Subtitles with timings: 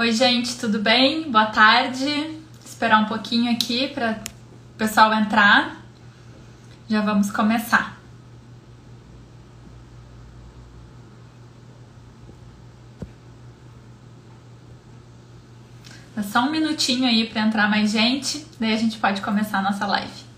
[0.00, 1.30] Oi, gente, tudo bem?
[1.30, 2.40] Boa tarde.
[2.64, 4.12] Esperar um pouquinho aqui para
[4.74, 5.76] o pessoal entrar.
[6.88, 8.00] Já vamos começar.
[16.16, 19.62] É só um minutinho aí para entrar mais gente, daí a gente pode começar a
[19.62, 20.29] nossa live.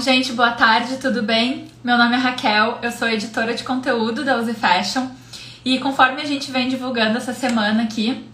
[0.00, 1.66] Gente, boa tarde, tudo bem?
[1.84, 5.06] Meu nome é Raquel, eu sou editora de conteúdo da Use Fashion
[5.62, 8.26] e conforme a gente vem divulgando essa semana aqui,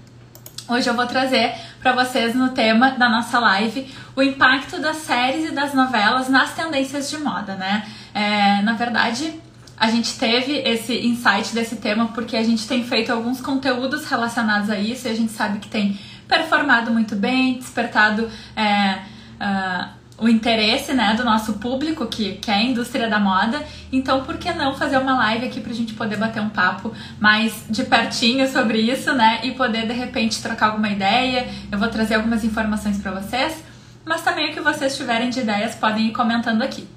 [0.69, 5.50] hoje eu vou trazer para vocês no tema da nossa live o impacto das séries
[5.50, 7.84] e das novelas nas tendências de moda, né?
[8.14, 9.34] É, na verdade,
[9.77, 14.70] a gente teve esse insight desse tema porque a gente tem feito alguns conteúdos relacionados
[14.70, 18.30] a isso e a gente sabe que tem performado muito bem, despertado.
[18.55, 19.01] É,
[19.41, 23.62] uh, o interesse né, do nosso público, que, que é a indústria da moda.
[23.92, 27.64] Então, por que não fazer uma live aqui pra gente poder bater um papo mais
[27.69, 29.41] de pertinho sobre isso, né?
[29.42, 31.47] E poder de repente trocar alguma ideia.
[31.70, 33.62] Eu vou trazer algumas informações para vocês,
[34.05, 36.89] mas também o que vocês tiverem de ideias podem ir comentando aqui.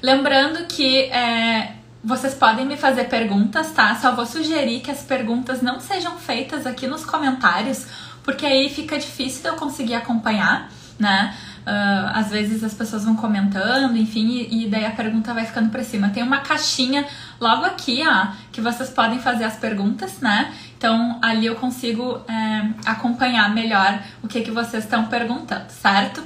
[0.00, 1.72] Lembrando que é,
[2.04, 3.96] vocês podem me fazer perguntas, tá?
[3.96, 7.84] Só vou sugerir que as perguntas não sejam feitas aqui nos comentários,
[8.22, 10.70] porque aí fica difícil de eu conseguir acompanhar,
[11.00, 11.34] né?
[11.66, 15.68] Uh, às vezes as pessoas vão comentando, enfim, e, e, daí a pergunta vai ficando
[15.68, 16.10] para cima.
[16.10, 17.04] Tem uma caixinha
[17.40, 20.54] logo aqui, ó, que vocês podem fazer as perguntas, né?
[20.78, 26.22] Então ali eu consigo é, acompanhar melhor o que, que vocês estão perguntando, certo?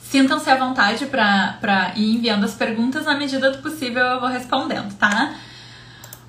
[0.00, 4.92] Sintam-se à vontade para ir enviando as perguntas, na medida do possível eu vou respondendo,
[4.98, 5.34] tá?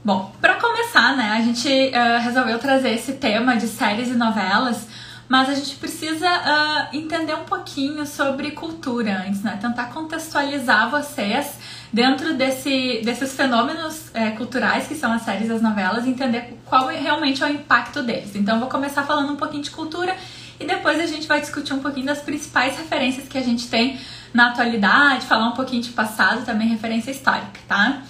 [0.05, 4.87] Bom, para começar, né, a gente uh, resolveu trazer esse tema de séries e novelas
[5.33, 9.57] mas a gente precisa uh, entender um pouquinho sobre cultura antes, né?
[9.59, 11.57] Tentar contextualizar vocês
[11.91, 16.87] dentro desse, desses fenômenos é, culturais que são as séries e as novelas, entender qual
[16.87, 18.35] é realmente é o impacto deles.
[18.35, 20.15] Então, vou começar falando um pouquinho de cultura
[20.59, 23.99] e depois a gente vai discutir um pouquinho das principais referências que a gente tem
[24.31, 28.03] na atualidade, falar um pouquinho de passado, também referência histórica, tá?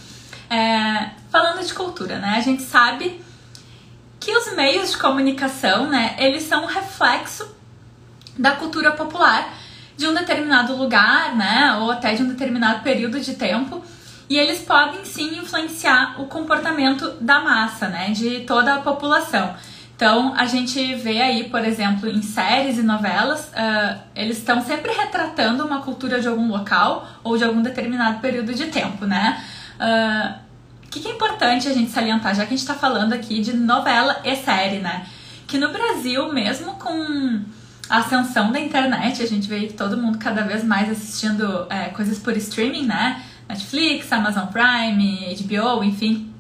[0.50, 2.34] É, falando de cultura, né?
[2.35, 3.23] A gente sabe
[4.23, 7.45] que os meios de comunicação, né, eles são um reflexo
[8.39, 9.53] da cultura popular
[9.97, 13.84] de um determinado lugar, né, ou até de um determinado período de tempo,
[14.29, 19.56] e eles podem sim influenciar o comportamento da massa, né, de toda a população.
[19.94, 24.91] Então, a gente vê aí, por exemplo, em séries e novelas, uh, eles estão sempre
[24.94, 29.44] retratando uma cultura de algum local ou de algum determinado período de tempo, né?
[29.75, 30.42] Uh,
[30.93, 33.53] que, que é importante a gente salientar, já que a gente está falando aqui de
[33.53, 35.07] novela e série, né?
[35.47, 37.41] Que no Brasil, mesmo com
[37.89, 42.19] a ascensão da internet, a gente vê todo mundo cada vez mais assistindo é, coisas
[42.19, 43.23] por streaming, né?
[43.49, 46.31] Netflix, Amazon Prime, HBO, enfim.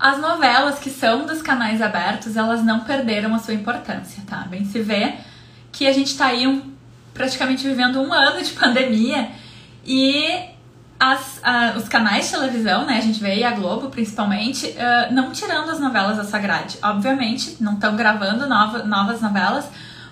[0.00, 4.38] As novelas que são dos canais abertos, elas não perderam a sua importância, tá?
[4.50, 5.14] Bem se vê
[5.70, 6.72] que a gente tá aí um,
[7.14, 9.30] praticamente vivendo um ano de pandemia
[9.86, 10.57] e
[10.98, 15.30] as, uh, os canais de televisão, né, a gente vê a Globo principalmente, uh, não
[15.30, 16.78] tirando as novelas dessa grade.
[16.82, 19.68] Obviamente, não estão gravando nova, novas novelas,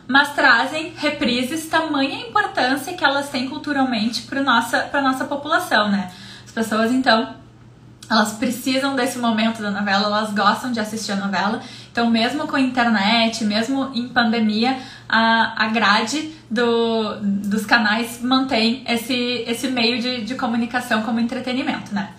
[0.07, 6.13] mas trazem reprises tamanha importância que elas têm culturalmente para nossa, a nossa população, né?
[6.45, 7.35] As pessoas, então,
[8.09, 11.61] elas precisam desse momento da novela, elas gostam de assistir a novela.
[11.97, 14.77] Então, mesmo com a internet, mesmo em pandemia,
[15.09, 19.15] a, a grade do, dos canais mantém esse,
[19.47, 22.11] esse meio de, de comunicação como entretenimento, né?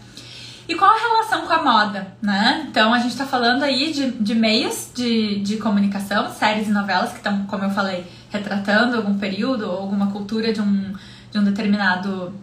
[0.68, 2.66] E qual a relação com a moda, né?
[2.68, 7.12] Então a gente está falando aí de, de meios de, de comunicação, séries e novelas
[7.12, 10.96] que estão, como eu falei, retratando algum período ou alguma cultura de um,
[11.32, 12.34] de um determinado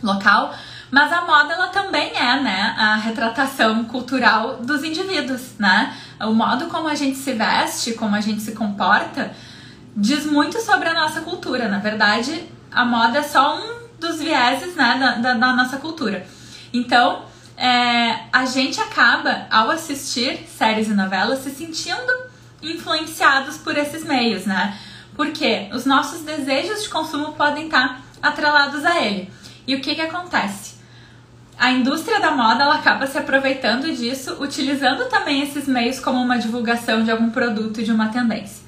[0.00, 0.54] local.
[0.90, 5.96] Mas a moda ela também é, né, a retratação cultural dos indivíduos, né?
[6.20, 9.32] O modo como a gente se veste, como a gente se comporta,
[9.96, 11.68] diz muito sobre a nossa cultura.
[11.68, 16.26] Na verdade, a moda é só um dos vieses né, da, da, da nossa cultura.
[16.72, 17.24] Então,
[17.56, 22.30] é, a gente acaba, ao assistir séries e novelas, se sentindo
[22.62, 24.76] influenciados por esses meios, né?
[25.14, 29.30] Porque os nossos desejos de consumo podem estar atrelados a ele.
[29.66, 30.79] E o que, que acontece?
[31.60, 36.38] A indústria da moda ela acaba se aproveitando disso, utilizando também esses meios como uma
[36.38, 38.64] divulgação de algum produto e de uma tendência.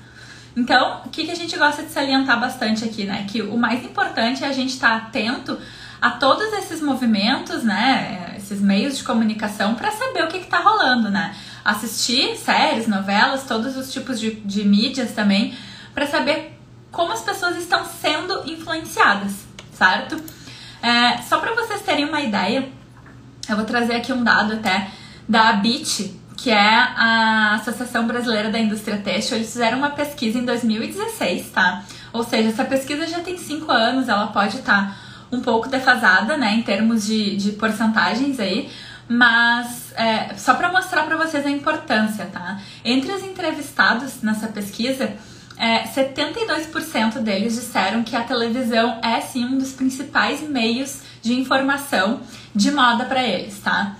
[0.55, 3.25] Então, o que, que a gente gosta de salientar bastante aqui, né?
[3.27, 5.59] Que o mais importante é a gente estar tá atento
[6.03, 8.35] a todos esses movimentos, né?
[8.37, 11.35] Esses meios de comunicação para saber o que está rolando, né?
[11.65, 15.56] assistir séries, novelas, todos os tipos de, de mídias também,
[15.95, 16.59] para saber
[16.91, 19.33] como as pessoas estão sendo influenciadas,
[19.73, 20.21] certo?
[20.83, 22.69] É, só para vocês terem uma ideia,
[23.49, 24.89] eu vou trazer aqui um dado até
[25.29, 29.37] da ABIT, que é a Associação Brasileira da Indústria Têxtil.
[29.37, 31.85] Eles fizeram uma pesquisa em 2016, tá?
[32.12, 34.97] Ou seja, essa pesquisa já tem cinco anos, ela pode estar tá
[35.31, 38.71] um pouco defasada, né, em termos de, de porcentagens aí,
[39.09, 42.61] mas é, só para mostrar para vocês a importância, tá?
[42.85, 45.11] Entre os entrevistados nessa pesquisa,
[45.56, 52.21] é, 72% deles disseram que a televisão é sim um dos principais meios de informação
[52.55, 53.97] de moda para eles, tá?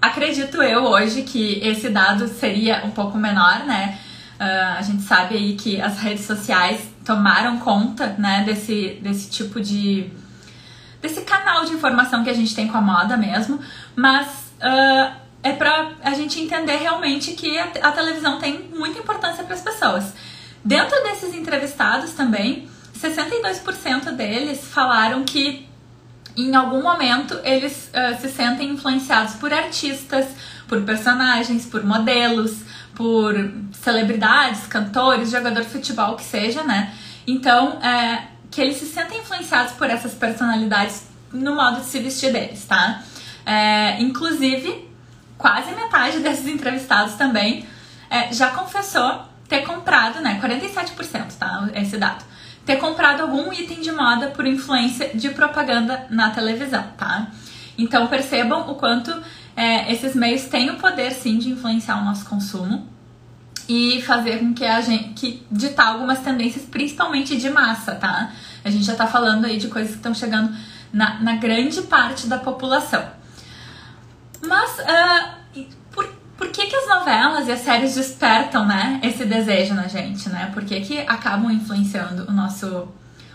[0.00, 3.98] Acredito eu hoje que esse dado seria um pouco menor, né?
[4.38, 9.60] Uh, a gente sabe aí que as redes sociais tomaram conta, né, desse, desse tipo
[9.60, 10.10] de.
[11.00, 13.58] desse canal de informação que a gente tem com a moda mesmo,
[13.96, 19.42] mas uh, é pra a gente entender realmente que a, a televisão tem muita importância
[19.42, 20.12] para as pessoas.
[20.62, 22.68] Dentro desses entrevistados também,
[23.00, 25.65] 62% deles falaram que
[26.36, 30.26] em algum momento eles uh, se sentem influenciados por artistas,
[30.68, 32.62] por personagens, por modelos,
[32.94, 33.34] por
[33.72, 36.92] celebridades, cantores, jogador de futebol, que seja, né?
[37.26, 42.32] Então, é, que eles se sentem influenciados por essas personalidades no modo de se vestir
[42.32, 43.02] deles, tá?
[43.44, 44.88] É, inclusive,
[45.36, 47.66] quase metade desses entrevistados também
[48.08, 50.40] é, já confessou ter comprado, né?
[50.42, 51.68] 47%, tá?
[51.74, 52.24] Esse dado
[52.66, 57.28] ter comprado algum item de moda por influência de propaganda na televisão, tá?
[57.78, 59.14] Então percebam o quanto
[59.56, 62.86] é, esses meios têm o poder sim de influenciar o nosso consumo
[63.68, 68.32] e fazer com que a gente que ditar algumas tendências, principalmente de massa, tá?
[68.64, 70.54] A gente já tá falando aí de coisas que estão chegando
[70.92, 73.04] na, na grande parte da população.
[74.44, 75.45] Mas uh,
[76.36, 80.50] por que, que as novelas e as séries despertam, né, esse desejo na gente, né?
[80.52, 82.88] Por que, que acabam influenciando o nosso,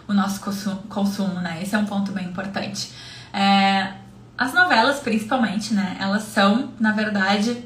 [0.08, 0.40] o nosso
[0.88, 1.60] consumo, né?
[1.62, 2.92] Esse é um ponto bem importante.
[3.34, 3.94] É,
[4.38, 7.66] as novelas, principalmente, né, elas são, na verdade,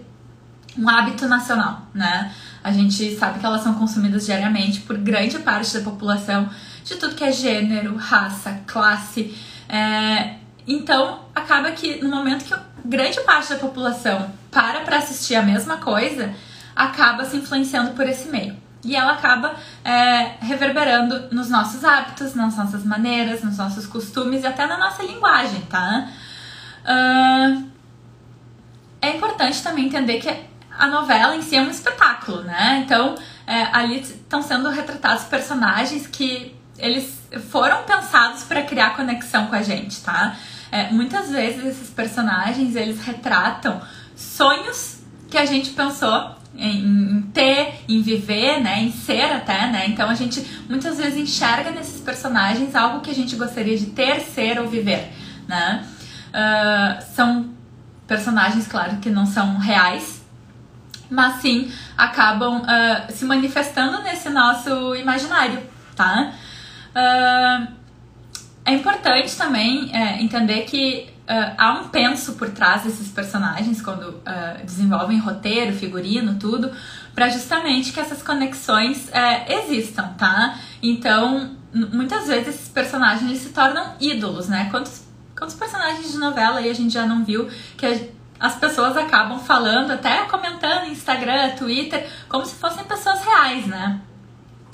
[0.77, 2.33] um hábito nacional, né?
[2.63, 6.49] A gente sabe que elas são consumidas diariamente por grande parte da população,
[6.83, 9.37] de tudo que é gênero, raça, classe.
[9.67, 10.35] É,
[10.65, 12.55] então, acaba que no momento que
[12.85, 16.33] grande parte da população para para assistir a mesma coisa,
[16.73, 18.55] acaba se influenciando por esse meio.
[18.85, 19.53] E ela acaba
[19.83, 25.03] é, reverberando nos nossos hábitos, nas nossas maneiras, nos nossos costumes e até na nossa
[25.03, 26.07] linguagem, tá?
[26.85, 27.67] Uh,
[29.01, 30.33] é importante também entender que
[30.77, 32.83] a novela em si é um espetáculo, né?
[32.85, 33.15] Então,
[33.45, 39.61] é, ali estão sendo retratados personagens que eles foram pensados para criar conexão com a
[39.61, 40.37] gente, tá?
[40.71, 43.81] É, muitas vezes esses personagens eles retratam
[44.15, 49.87] sonhos que a gente pensou em, ter, em viver, né, em ser até, né?
[49.87, 54.21] Então a gente muitas vezes enxerga nesses personagens algo que a gente gostaria de ter,
[54.21, 55.11] ser ou viver,
[55.47, 55.85] né?
[56.29, 57.49] Uh, são
[58.07, 60.23] personagens, claro, que não são reais,
[61.09, 65.61] mas sim acabam uh, se manifestando nesse nosso imaginário,
[65.95, 66.31] tá?
[66.91, 67.67] Uh,
[68.65, 74.09] é importante também é, entender que uh, há um penso por trás desses personagens quando
[74.09, 76.71] uh, desenvolvem roteiro, figurino, tudo,
[77.13, 80.57] para justamente que essas conexões uh, existam, tá?
[80.81, 84.69] Então, muitas vezes esses personagens se tornam ídolos, né?
[84.69, 85.03] Quantos,
[85.37, 87.85] quantos personagens de novela aí a gente já não viu que
[88.39, 93.99] as pessoas acabam falando, até comentando Instagram, Twitter, como se fossem pessoas reais, né?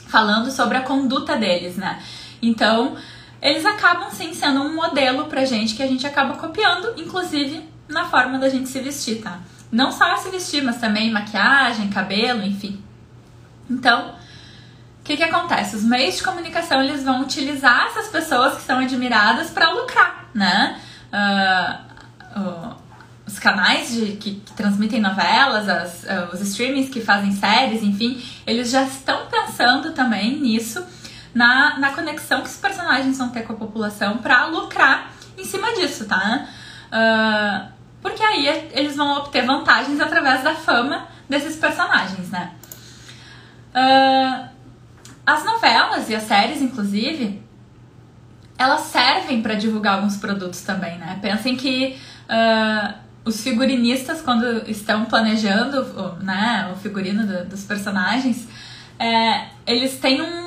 [0.07, 2.01] Falando sobre a conduta deles, né?
[2.41, 2.97] Então,
[3.41, 8.05] eles acabam sim sendo um modelo pra gente que a gente acaba copiando, inclusive na
[8.05, 9.39] forma da gente se vestir, tá?
[9.71, 12.83] Não só se vestir, mas também maquiagem, cabelo, enfim.
[13.69, 14.09] Então,
[14.99, 15.75] o que, que acontece?
[15.75, 20.79] Os meios de comunicação eles vão utilizar essas pessoas que são admiradas para lucrar, né?
[21.11, 22.75] Uh, uh,
[23.25, 28.23] os canais de, que, que, transmitem novelas, as, uh, os streamings que fazem séries, enfim,
[28.45, 30.85] eles já estão pensando também nisso
[31.33, 35.73] na, na conexão que os personagens vão ter com a população para lucrar em cima
[35.73, 36.47] disso, tá?
[36.87, 37.71] Uh,
[38.01, 42.51] porque aí eles vão obter vantagens através da fama desses personagens, né?
[43.73, 44.49] Uh,
[45.25, 47.41] as novelas e as séries, inclusive,
[48.57, 51.19] elas servem para divulgar alguns produtos também, né?
[51.21, 58.47] Pensem que uh, os figurinistas, quando estão planejando o, né, o figurino do, dos personagens,
[58.99, 60.40] é, eles têm um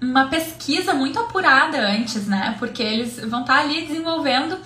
[0.00, 2.54] uma pesquisa muito apurada antes, né?
[2.58, 4.58] Porque eles vão estar tá ali desenvolvendo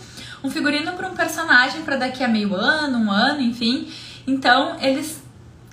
[0.45, 3.91] um figurino para um personagem para daqui a meio ano, um ano, enfim.
[4.27, 5.23] Então, eles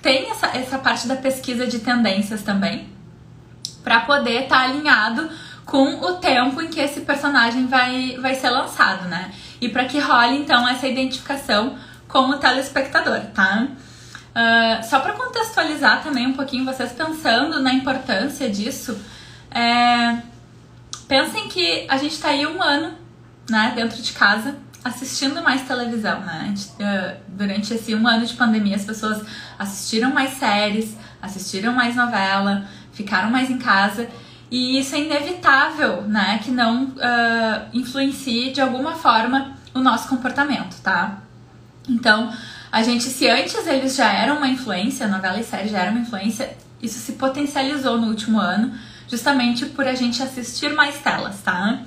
[0.00, 2.88] têm essa, essa parte da pesquisa de tendências também,
[3.82, 5.28] para poder estar tá alinhado
[5.66, 9.32] com o tempo em que esse personagem vai, vai ser lançado, né?
[9.60, 11.76] E para que role então essa identificação
[12.08, 13.68] com o telespectador, tá?
[14.30, 18.98] Uh, só para contextualizar também um pouquinho, vocês pensando na importância disso,
[19.50, 20.22] é,
[21.08, 22.94] pensem que a gente está aí um ano,
[23.48, 26.54] né, dentro de casa, assistindo mais televisão, né?
[26.56, 29.22] Uh, durante esse um ano de pandemia, as pessoas
[29.58, 34.08] assistiram mais séries, assistiram mais novela, ficaram mais em casa.
[34.50, 36.40] E isso é inevitável, né?
[36.42, 41.18] Que não uh, influencie de alguma forma o nosso comportamento, tá?
[41.88, 42.32] Então,
[42.72, 46.00] a gente, se antes eles já eram uma influência, novela e série já eram uma
[46.00, 48.72] influência, isso se potencializou no último ano,
[49.10, 51.82] justamente por a gente assistir mais telas, tá?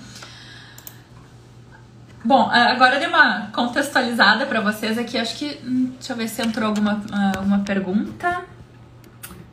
[2.25, 5.17] Bom, agora eu dei uma contextualizada para vocês aqui.
[5.17, 5.59] Acho que.
[5.65, 8.45] Hum, deixa eu ver se entrou alguma, ah, alguma pergunta.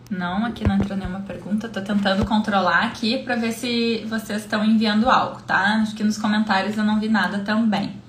[0.09, 1.69] Não, aqui não entrou nenhuma pergunta.
[1.69, 5.81] Tô tentando controlar aqui para ver se vocês estão enviando algo, tá?
[5.83, 8.01] Acho que nos comentários eu não vi nada também.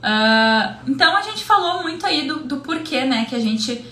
[0.00, 3.84] Uh, então a gente falou muito aí do, do porquê, né, que a gente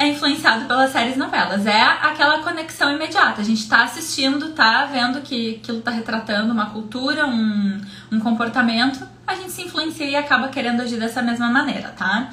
[0.00, 1.66] é influenciado pelas séries novelas.
[1.66, 3.40] É aquela conexão imediata.
[3.40, 7.80] A gente tá assistindo, tá vendo que aquilo tá retratando uma cultura, um,
[8.10, 12.30] um comportamento, a gente se influencia e acaba querendo agir dessa mesma maneira, tá?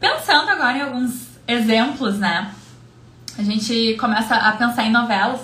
[0.00, 2.50] Pensando agora em alguns exemplos, né?
[3.38, 5.40] a gente começa a pensar em novelas.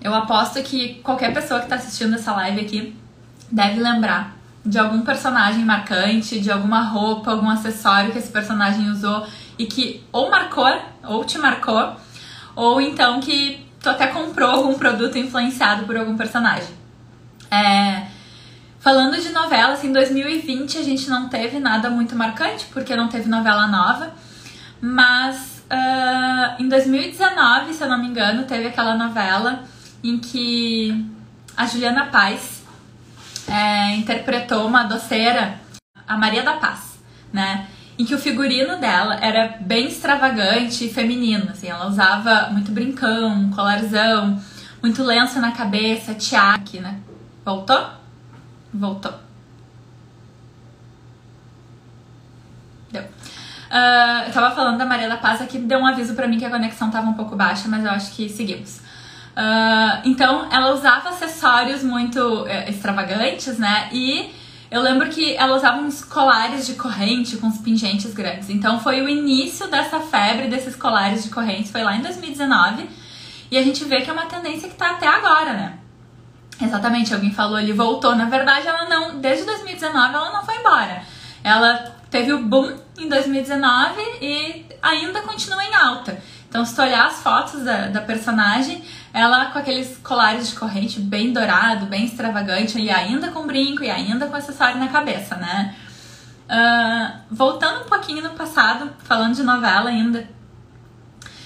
[0.00, 2.96] Eu aposto que qualquer pessoa que está assistindo essa live aqui
[3.50, 9.26] deve lembrar de algum personagem marcante, de alguma roupa, algum acessório que esse personagem usou
[9.58, 10.70] e que ou marcou,
[11.02, 11.96] ou te marcou,
[12.54, 16.68] ou então que tu até comprou algum produto influenciado por algum personagem.
[17.50, 18.06] É,
[18.78, 23.28] falando de novelas, em 2020 a gente não teve nada muito marcante, porque não teve
[23.28, 24.12] novela nova.
[24.80, 29.64] Mas uh, em 2019, se eu não me engano, teve aquela novela
[30.02, 31.06] em que
[31.56, 32.61] a Juliana Paz
[33.52, 35.60] é, interpretou uma doceira,
[36.08, 36.98] a Maria da Paz,
[37.30, 37.66] né?
[37.98, 43.50] Em que o figurino dela era bem extravagante e feminino, assim, ela usava muito brincão,
[43.50, 44.40] colarzão,
[44.82, 46.98] muito lenço na cabeça, tiaque, né?
[47.44, 47.90] Voltou?
[48.72, 49.12] Voltou.
[52.90, 53.02] Deu.
[53.02, 56.44] Uh, eu tava falando da Maria da Paz aqui, deu um aviso para mim que
[56.46, 58.80] a conexão tava um pouco baixa, mas eu acho que seguimos.
[59.32, 63.88] Uh, então, ela usava acessórios muito uh, extravagantes, né?
[63.92, 64.32] E
[64.70, 68.50] eu lembro que ela usava uns colares de corrente com uns pingentes grandes.
[68.50, 72.88] Então, foi o início dessa febre desses colares de correntes, foi lá em 2019.
[73.50, 75.78] E a gente vê que é uma tendência que tá até agora, né?
[76.60, 78.14] Exatamente, alguém falou ali, voltou.
[78.14, 81.02] Na verdade, ela não, desde 2019, ela não foi embora.
[81.42, 86.22] Ela teve o boom em 2019 e ainda continua em alta.
[86.48, 90.98] Então, se tu olhar as fotos da, da personagem, ela com aqueles colares de corrente
[90.98, 95.74] bem dourado, bem extravagante, e ainda com brinco, e ainda com acessório na cabeça, né?
[96.48, 100.28] Uh, voltando um pouquinho no passado, falando de novela ainda.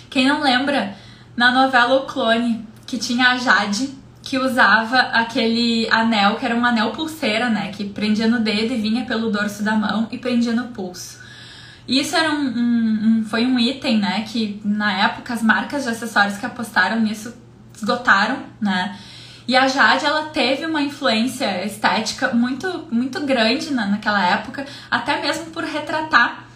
[0.08, 0.94] Quem não lembra,
[1.37, 6.64] na novela O Clone, que tinha a Jade, que usava aquele anel, que era um
[6.64, 7.70] anel pulseira, né?
[7.73, 11.20] Que prendia no dedo e vinha pelo dorso da mão e prendia no pulso.
[11.87, 14.25] Isso era um, um, um, foi um item, né?
[14.26, 17.35] Que na época as marcas de acessórios que apostaram nisso
[17.76, 18.99] esgotaram, né?
[19.49, 25.21] E a Jade, ela teve uma influência estética muito, muito grande na, naquela época, até
[25.21, 26.47] mesmo por retratar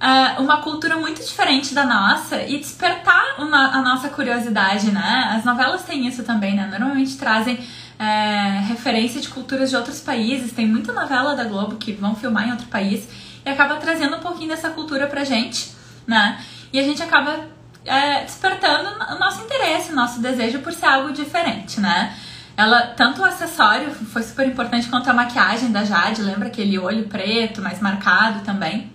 [0.00, 5.32] uh, uma cultura muito diferente da nossa e despertar uma, a nossa curiosidade, né?
[5.36, 6.68] As novelas têm isso também, né?
[6.70, 7.58] Normalmente trazem
[7.98, 10.52] é, referência de culturas de outros países.
[10.52, 13.08] Tem muita novela da Globo que vão filmar em outro país
[13.44, 15.72] e acaba trazendo um pouquinho dessa cultura pra gente,
[16.06, 16.40] né?
[16.72, 17.48] E a gente acaba
[17.90, 22.14] é, despertando o nosso interesse, o nosso desejo por ser algo diferente, né?
[22.56, 27.08] Ela, tanto o acessório foi super importante quanto a maquiagem da Jade, lembra aquele olho
[27.08, 28.92] preto, mais marcado também.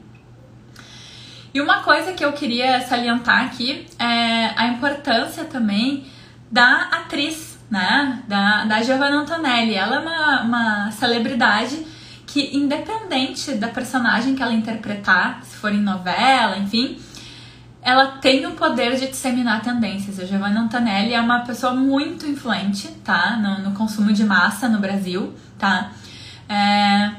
[1.53, 6.05] E uma coisa que eu queria salientar aqui é a importância também
[6.49, 8.23] da atriz, né?
[8.27, 9.73] Da, da Giovanna Antonelli.
[9.73, 11.85] Ela é uma, uma celebridade
[12.25, 16.97] que, independente da personagem que ela interpretar, se for em novela, enfim,
[17.85, 20.19] ela tem o poder de disseminar tendências.
[20.19, 23.37] A Giovanna Antonelli é uma pessoa muito influente, tá?
[23.37, 25.91] No, no consumo de massa no Brasil, tá?
[26.49, 27.11] É,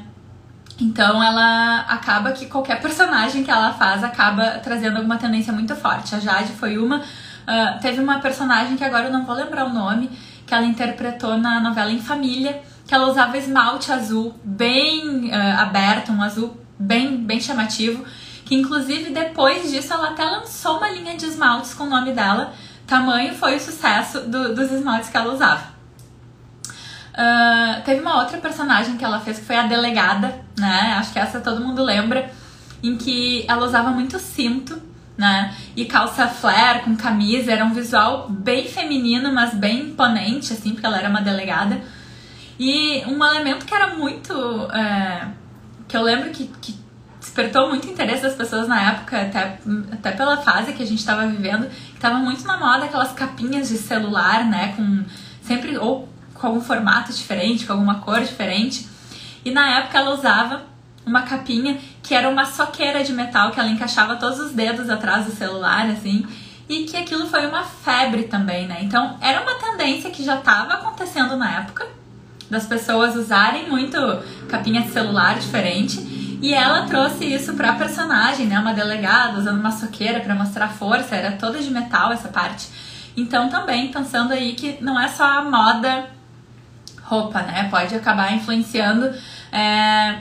[0.77, 6.13] então ela acaba que qualquer personagem que ela faz acaba trazendo alguma tendência muito forte.
[6.13, 6.97] A Jade foi uma.
[6.97, 10.09] Uh, teve uma personagem que agora eu não vou lembrar o nome,
[10.45, 16.11] que ela interpretou na novela Em Família, que ela usava esmalte azul bem uh, aberto,
[16.11, 18.03] um azul bem, bem chamativo.
[18.47, 22.53] Que inclusive depois disso ela até lançou uma linha de esmaltes com o nome dela.
[22.87, 25.75] Tamanho foi o sucesso do, dos esmaltes que ela usava.
[27.11, 30.95] Uh, teve uma outra personagem que ela fez que foi a delegada, né?
[30.97, 32.31] Acho que essa todo mundo lembra,
[32.81, 34.81] em que ela usava muito cinto,
[35.17, 35.53] né?
[35.75, 40.85] E calça flare com camisa, era um visual bem feminino, mas bem imponente, assim, porque
[40.85, 41.81] ela era uma delegada.
[42.57, 44.33] E um elemento que era muito.
[44.71, 45.27] É,
[45.85, 46.86] que eu lembro que, que
[47.27, 49.59] despertou muito interesse das pessoas na época, até,
[49.91, 53.67] até pela fase que a gente estava vivendo, que tava muito na moda aquelas capinhas
[53.67, 54.73] de celular, né?
[54.75, 55.03] Com
[55.41, 55.77] sempre.
[55.77, 58.87] ou com algum formato diferente, com alguma cor diferente.
[59.43, 60.63] E na época ela usava
[61.05, 65.25] uma capinha que era uma soqueira de metal que ela encaixava todos os dedos atrás
[65.25, 66.25] do celular, assim,
[66.69, 68.79] e que aquilo foi uma febre também, né?
[68.81, 71.87] Então era uma tendência que já estava acontecendo na época
[72.49, 73.97] das pessoas usarem muito
[74.47, 76.17] capinha de celular diferente.
[76.41, 78.59] E ela trouxe isso pra personagem, né?
[78.59, 82.67] Uma delegada usando uma soqueira para mostrar força, era toda de metal essa parte.
[83.15, 86.09] Então também pensando aí que não é só a moda
[87.01, 87.67] roupa, né?
[87.69, 89.11] Pode acabar influenciando
[89.51, 90.17] é,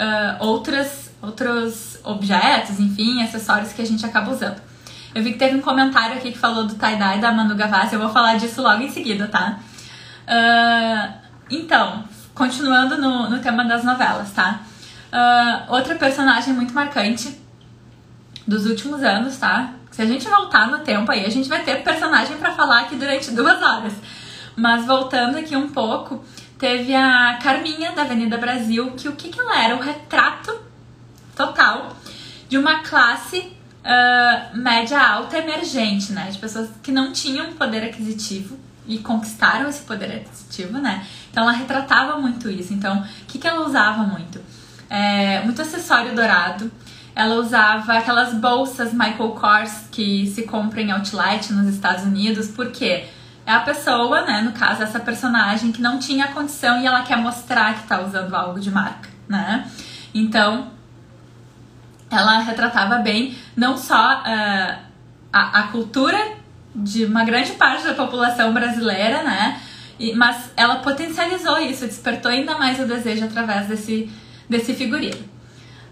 [0.00, 4.60] uh, outras, outros objetos, enfim, acessórios que a gente acaba usando.
[5.14, 8.00] Eu vi que teve um comentário aqui que falou do tie-dye da Manu Gavassi, eu
[8.00, 9.58] vou falar disso logo em seguida, tá?
[10.26, 11.12] Uh,
[11.50, 14.60] então, continuando no, no tema das novelas, tá?
[15.12, 17.40] Uh, outra personagem muito marcante
[18.46, 19.74] dos últimos anos, tá?
[19.90, 22.96] Se a gente voltar no tempo aí, a gente vai ter personagem para falar aqui
[22.96, 23.92] durante duas horas.
[24.56, 26.24] Mas voltando aqui um pouco,
[26.58, 29.76] teve a Carminha da Avenida Brasil, que o que, que ela era?
[29.76, 30.60] O retrato
[31.34, 31.96] total
[32.48, 33.38] de uma classe
[33.84, 36.28] uh, média alta emergente, né?
[36.30, 41.06] De pessoas que não tinham poder aquisitivo e conquistaram esse poder aquisitivo, né?
[41.30, 42.72] Então ela retratava muito isso.
[42.72, 44.40] Então, o que, que ela usava muito?
[44.90, 46.70] É, muito acessório dourado.
[47.14, 52.48] Ela usava aquelas bolsas Michael Kors que se compram em outlet nos Estados Unidos.
[52.48, 53.06] Por quê?
[53.50, 57.16] é a pessoa, né, no caso essa personagem que não tinha condição e ela quer
[57.16, 59.68] mostrar que tá usando algo de marca, né?
[60.14, 60.70] Então,
[62.10, 64.78] ela retratava bem não só uh,
[65.32, 66.18] a, a cultura
[66.74, 69.60] de uma grande parte da população brasileira, né?
[70.16, 74.10] Mas ela potencializou isso, despertou ainda mais o desejo através desse,
[74.50, 75.24] desse figurino.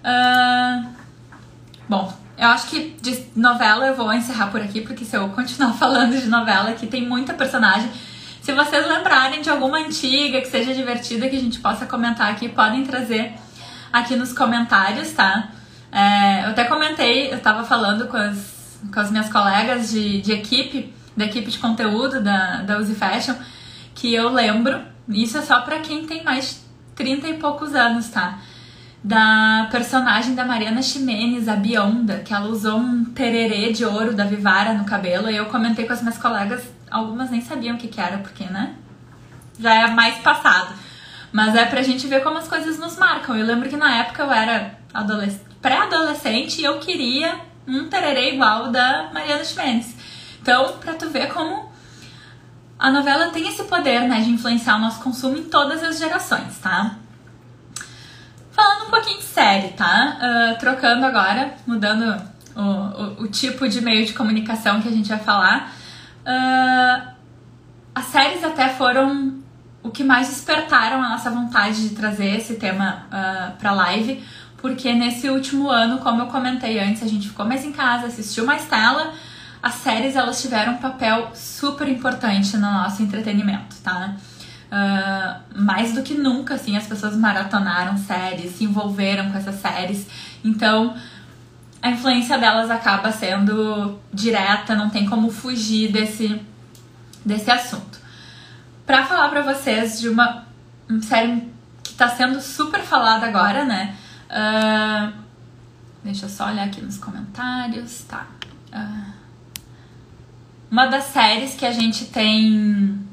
[0.04, 0.88] Uh,
[1.88, 5.72] bom, eu acho que de novela eu vou encerrar por aqui, porque se eu continuar
[5.78, 7.90] falando de novela aqui, tem muita personagem.
[8.42, 12.48] Se vocês lembrarem de alguma antiga que seja divertida, que a gente possa comentar aqui,
[12.48, 13.34] podem trazer
[13.92, 15.50] aqui nos comentários, tá?
[15.92, 20.32] É, eu até comentei, eu tava falando com as, com as minhas colegas de, de
[20.32, 23.34] equipe, da equipe de conteúdo da, da Uzi Fashion,
[23.94, 28.38] que eu lembro, isso é só pra quem tem mais 30 e poucos anos, tá?
[29.02, 34.24] Da personagem da Mariana Ximenes, a Bionda, que ela usou um tererê de ouro da
[34.24, 35.30] Vivara no cabelo.
[35.30, 38.44] E eu comentei com as minhas colegas, algumas nem sabiam o que, que era, porque,
[38.44, 38.74] né?
[39.58, 40.74] Já é mais passado.
[41.32, 43.36] Mas é pra gente ver como as coisas nos marcam.
[43.36, 44.78] Eu lembro que na época eu era
[45.60, 49.94] pré-adolescente e eu queria um tererê igual da Mariana Ximenes.
[50.40, 51.70] Então, pra tu ver como
[52.78, 56.58] a novela tem esse poder, né, de influenciar o nosso consumo em todas as gerações,
[56.58, 56.96] tá?
[58.58, 60.18] Falando um pouquinho de série, tá?
[60.18, 62.20] Uh, trocando agora, mudando
[62.56, 65.72] o, o, o, tipo de meio de comunicação que a gente vai falar.
[66.26, 67.08] Uh,
[67.94, 69.38] as séries até foram
[69.80, 74.24] o que mais despertaram a nossa vontade de trazer esse tema uh, pra live,
[74.56, 78.44] porque nesse último ano, como eu comentei antes, a gente ficou mais em casa, assistiu
[78.44, 79.12] mais tela.
[79.62, 84.16] As séries elas tiveram um papel super importante no nosso entretenimento, tá?
[84.70, 90.06] Uh, mais do que nunca, assim, as pessoas maratonaram séries, se envolveram com essas séries.
[90.44, 90.94] Então,
[91.80, 96.40] a influência delas acaba sendo direta, não tem como fugir desse,
[97.24, 97.98] desse assunto.
[98.84, 100.44] Pra falar pra vocês de uma,
[101.02, 101.48] série
[101.82, 103.96] que tá sendo super falada agora, né?
[104.28, 105.12] Uh,
[106.04, 108.26] deixa eu só olhar aqui nos comentários, tá.
[108.70, 109.12] Uh,
[110.70, 113.07] uma das séries que a gente tem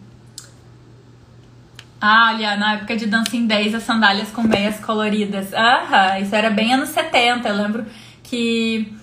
[2.05, 5.51] ah, olha, na época de Dancing Days, as sandálias com meias coloridas.
[5.53, 7.49] Aham, isso era bem anos 70.
[7.49, 7.85] Eu lembro
[8.21, 8.93] que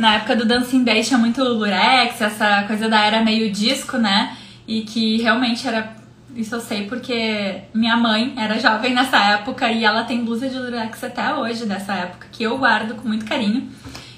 [0.00, 4.36] na época do Dancing Days tinha muito lurex, essa coisa da era meio disco, né?
[4.66, 5.94] E que realmente era.
[6.34, 10.58] Isso eu sei porque minha mãe era jovem nessa época e ela tem blusa de
[10.58, 13.68] lurex até hoje dessa época, que eu guardo com muito carinho,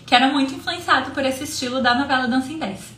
[0.07, 2.95] que era muito influenciado por esse estilo da novela Dancing Days.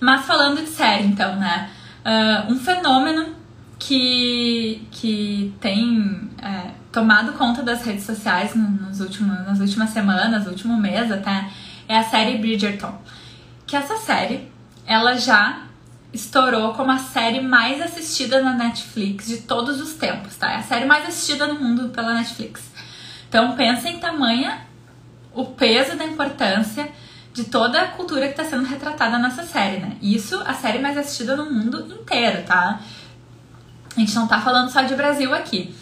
[0.00, 1.70] Mas falando de série, então, né?
[2.04, 3.45] Uh, um fenômeno
[3.78, 10.50] que, que tem é, tomado conta das redes sociais nos últimos, nas últimas semanas, no
[10.50, 11.50] último mês até,
[11.88, 12.98] é a série Bridgerton.
[13.66, 14.50] Que essa série,
[14.86, 15.66] ela já
[16.12, 20.52] estourou como a série mais assistida na Netflix de todos os tempos, tá?
[20.52, 22.62] É a série mais assistida no mundo pela Netflix.
[23.28, 24.60] Então pensa em tamanha
[25.34, 26.88] o peso da importância
[27.34, 29.96] de toda a cultura que está sendo retratada nessa série, né?
[30.00, 32.80] Isso, a série mais assistida no mundo inteiro, tá?
[33.96, 35.74] A gente não tá falando só de Brasil aqui.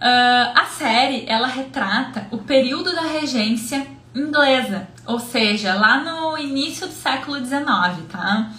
[0.00, 6.86] Uh, a série, ela retrata o período da regência inglesa, ou seja, lá no início
[6.88, 7.62] do século XIX,
[8.10, 8.50] tá?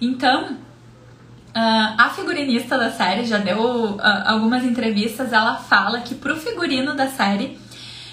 [0.00, 6.36] Então, uh, a figurinista da série já deu uh, algumas entrevistas, ela fala que pro
[6.36, 7.58] figurino da série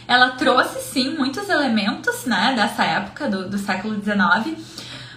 [0.05, 4.57] ela trouxe sim muitos elementos né, dessa época do, do século XIX,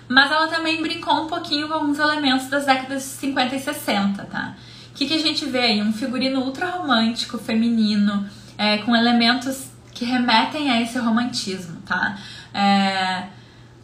[0.08, 4.24] mas ela também brincou um pouquinho com alguns elementos das décadas de 50 e 60,
[4.24, 4.54] tá?
[4.96, 5.82] Que, que a gente vê aí?
[5.82, 12.18] Um figurino ultra romântico, feminino, é, com elementos que remetem a esse romantismo, tá?
[12.52, 13.24] É,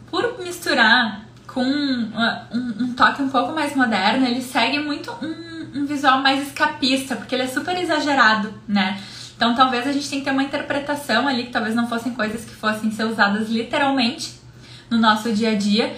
[0.09, 5.81] por misturar com uh, um, um, toque um pouco mais moderno, ele segue muito um,
[5.81, 8.99] um visual mais escapista, porque ele é super exagerado, né?
[9.35, 12.43] Então talvez a gente tenha que ter uma interpretação ali que talvez não fossem coisas
[12.43, 14.39] que fossem ser usadas literalmente
[14.89, 15.95] no nosso dia a dia,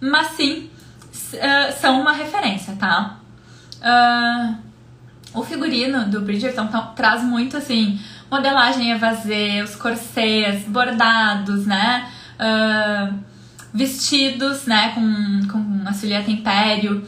[0.00, 0.70] mas sim
[1.34, 3.18] uh, são uma referência, tá?
[3.80, 4.56] Uh,
[5.34, 12.10] o figurino do Bridgerton traz muito assim modelagem evasê, os corsês, bordados, né?
[12.40, 13.14] Uh,
[13.72, 14.92] vestidos, né?
[14.94, 17.04] Com, com a silhueta império.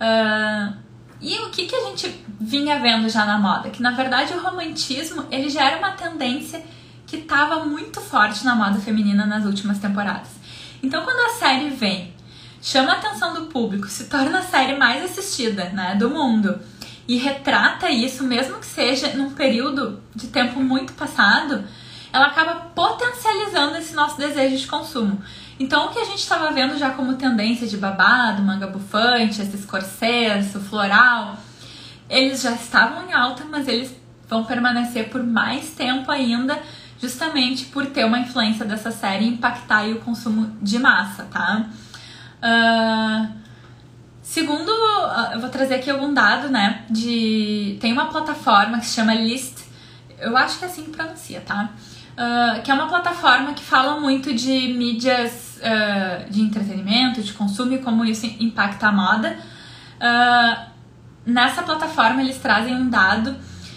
[0.00, 0.82] Uh,
[1.20, 3.70] e o que, que a gente vinha vendo já na moda?
[3.70, 6.62] Que na verdade o romantismo ele já era uma tendência
[7.06, 10.30] que estava muito forte na moda feminina nas últimas temporadas.
[10.82, 12.12] Então quando a série vem,
[12.62, 16.60] chama a atenção do público, se torna a série mais assistida né, do mundo
[17.08, 21.64] e retrata isso, mesmo que seja num período de tempo muito passado,
[22.12, 25.20] ela acaba potencializando esse nosso desejo de consumo.
[25.58, 29.64] Então, o que a gente estava vendo já como tendência de babado, manga bufante, esses
[29.64, 31.36] corsês, o floral,
[32.08, 33.94] eles já estavam em alta, mas eles
[34.28, 36.58] vão permanecer por mais tempo ainda,
[37.00, 41.66] justamente por ter uma influência dessa série impactar o consumo de massa, tá?
[42.42, 43.28] Uh,
[44.20, 46.84] segundo, uh, eu vou trazer aqui algum dado, né?
[46.90, 49.60] De tem uma plataforma que se chama List,
[50.18, 51.70] eu acho que é assim que pronuncia, tá?
[52.12, 57.74] Uh, que é uma plataforma que fala muito de mídias uh, de entretenimento, de consumo
[57.74, 59.38] e como isso impacta a moda.
[61.24, 63.36] Nessa plataforma eles trazem um dado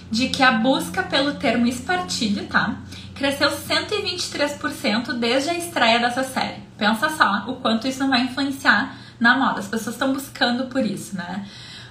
[0.10, 2.76] de que a busca pelo termo espartilho, tá?
[3.16, 6.62] Cresceu 123% desde a estreia dessa série.
[6.78, 9.60] Pensa só o quanto isso não vai influenciar na moda.
[9.60, 11.46] As pessoas estão buscando por isso, né?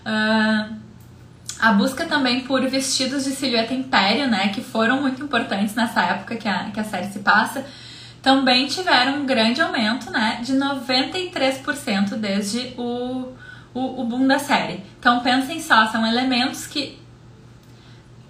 [0.04, 0.76] Uh,
[1.58, 4.48] a busca também por vestidos de silhueta império, né?
[4.48, 7.64] Que foram muito importantes nessa época que a, que a série se passa
[8.24, 13.34] também tiveram um grande aumento, né, de 93% desde o,
[13.74, 14.82] o, o boom da série.
[14.98, 16.98] Então pensem só, são elementos que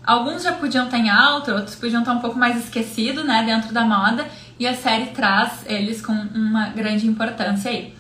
[0.05, 3.73] alguns já podiam estar em alta, outros podiam estar um pouco mais esquecidos, né, dentro
[3.73, 4.27] da moda,
[4.59, 7.95] e a série traz eles com uma grande importância aí.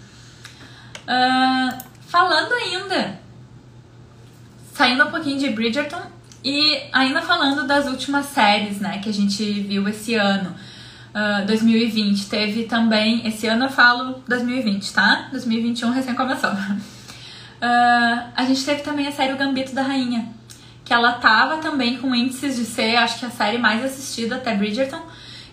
[1.02, 3.18] Uh, falando ainda,
[4.72, 6.02] saindo um pouquinho de Bridgerton
[6.44, 10.54] e ainda falando das últimas séries, né, que a gente viu esse ano.
[11.46, 12.22] 2020.
[12.26, 15.28] Ah, Teve também, esse ano eu falo 2020, tá?
[15.30, 16.50] 2021 recém começou.
[16.50, 16.74] Uh,
[18.34, 20.28] a gente teve também a série O Gambito da Rainha,
[20.84, 24.54] que ela tava também com índices de ser, acho que a série mais assistida até
[24.54, 25.00] Bridgerton.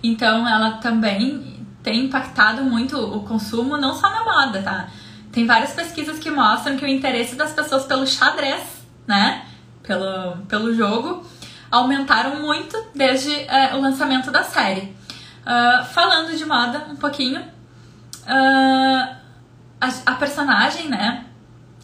[0.04, 4.88] Então ela também tem impactado muito o consumo, não só na moda, tá?
[5.32, 9.46] Tem várias pesquisas que mostram que o interesse das pessoas pelo xadrez, né?
[9.82, 11.26] Pelo, pelo jogo,
[11.72, 14.96] aumentaram muito desde é, o lançamento da série.
[15.41, 19.15] Uh, falando de moda um pouquinho, uh,
[19.80, 21.26] a, a, personagem, né,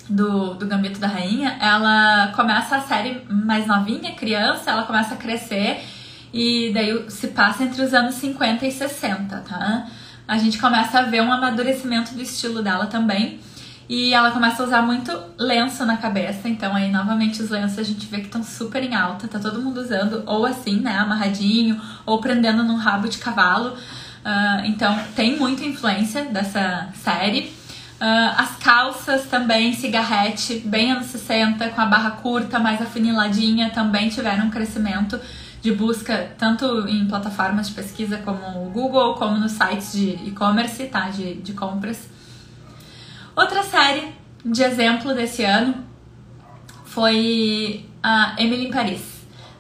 [0.10, 5.17] do, do Gambito da Rainha, ela começa a série mais novinha, criança, ela começa a
[5.17, 5.84] crescer
[6.34, 9.88] e daí se passa entre os anos 50 e 60, tá?
[10.28, 13.39] A gente começa a ver um amadurecimento do estilo dela também.
[13.89, 17.84] E ela começa a usar muito lenço na cabeça, então aí novamente os lenços a
[17.84, 21.82] gente vê que estão super em alta, tá todo mundo usando, ou assim, né, amarradinho,
[22.06, 23.70] ou prendendo num rabo de cavalo.
[23.70, 27.56] Uh, então tem muita influência dessa série.
[27.99, 34.07] Uh, as calças também, cigarrete, bem anos 60, com a barra curta, mais afuniladinha, também
[34.07, 35.19] tiveram um crescimento
[35.62, 40.86] de busca, tanto em plataformas de pesquisa como o Google, como nos sites de e-commerce,
[40.86, 41.10] tá?
[41.10, 42.07] De, de compras.
[43.36, 44.13] Outra série
[44.45, 45.83] de exemplo desse ano
[46.86, 49.01] foi a Emily in Paris.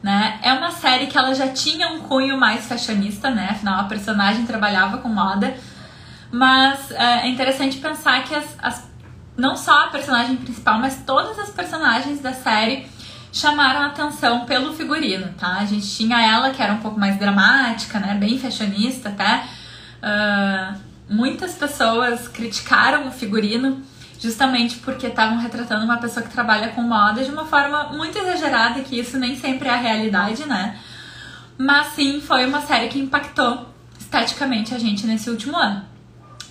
[0.01, 0.39] né?
[0.43, 3.49] É uma série que ela já tinha um cunho mais fashionista, né?
[3.51, 5.55] Afinal, a personagem trabalhava com moda.
[6.31, 8.89] Mas é, é interessante pensar que as, as,
[9.37, 12.87] não só a personagem principal, mas todas as personagens da série
[13.31, 15.57] chamaram atenção pelo figurino, tá?
[15.59, 18.15] A gente tinha ela que era um pouco mais dramática, né?
[18.15, 19.43] Bem fashionista até.
[19.97, 23.81] Uh, muitas pessoas criticaram o figurino
[24.19, 28.81] justamente porque estavam retratando uma pessoa que trabalha com moda de uma forma muito exagerada,
[28.81, 30.77] que isso nem sempre é a realidade, né?
[31.57, 33.67] Mas sim, foi uma série que impactou
[33.99, 35.83] esteticamente a gente nesse último ano.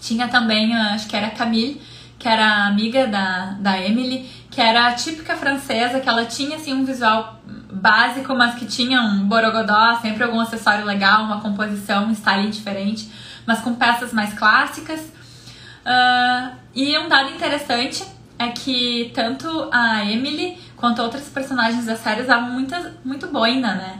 [0.06, 1.82] Tinha também, acho que era Camille,
[2.16, 6.72] que era amiga da, da Emily, que era a típica francesa, que ela tinha assim
[6.72, 7.40] um visual
[7.72, 13.10] básico, mas que tinha um borogodó, sempre algum acessório legal, uma composição, um style diferente,
[13.44, 15.00] mas com peças mais clássicas.
[15.00, 18.04] Uh, e um dado interessante
[18.38, 23.98] é que tanto a Emily quanto outras personagens da série usavam muita, muito boina, né?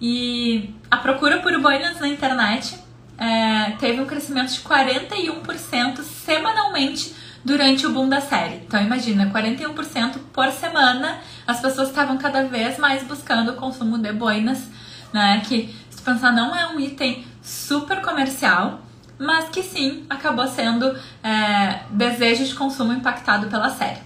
[0.00, 2.82] E a procura por boinas na internet
[3.18, 8.62] é, teve um crescimento de 41% semanalmente durante o boom da série.
[8.66, 14.12] Então imagina, 41% por semana as pessoas estavam cada vez mais buscando o consumo de
[14.12, 14.68] boinas,
[15.12, 15.42] né?
[15.46, 18.80] Que se pensar não é um item super comercial,
[19.18, 24.00] mas que sim acabou sendo é, desejo de consumo impactado pela série.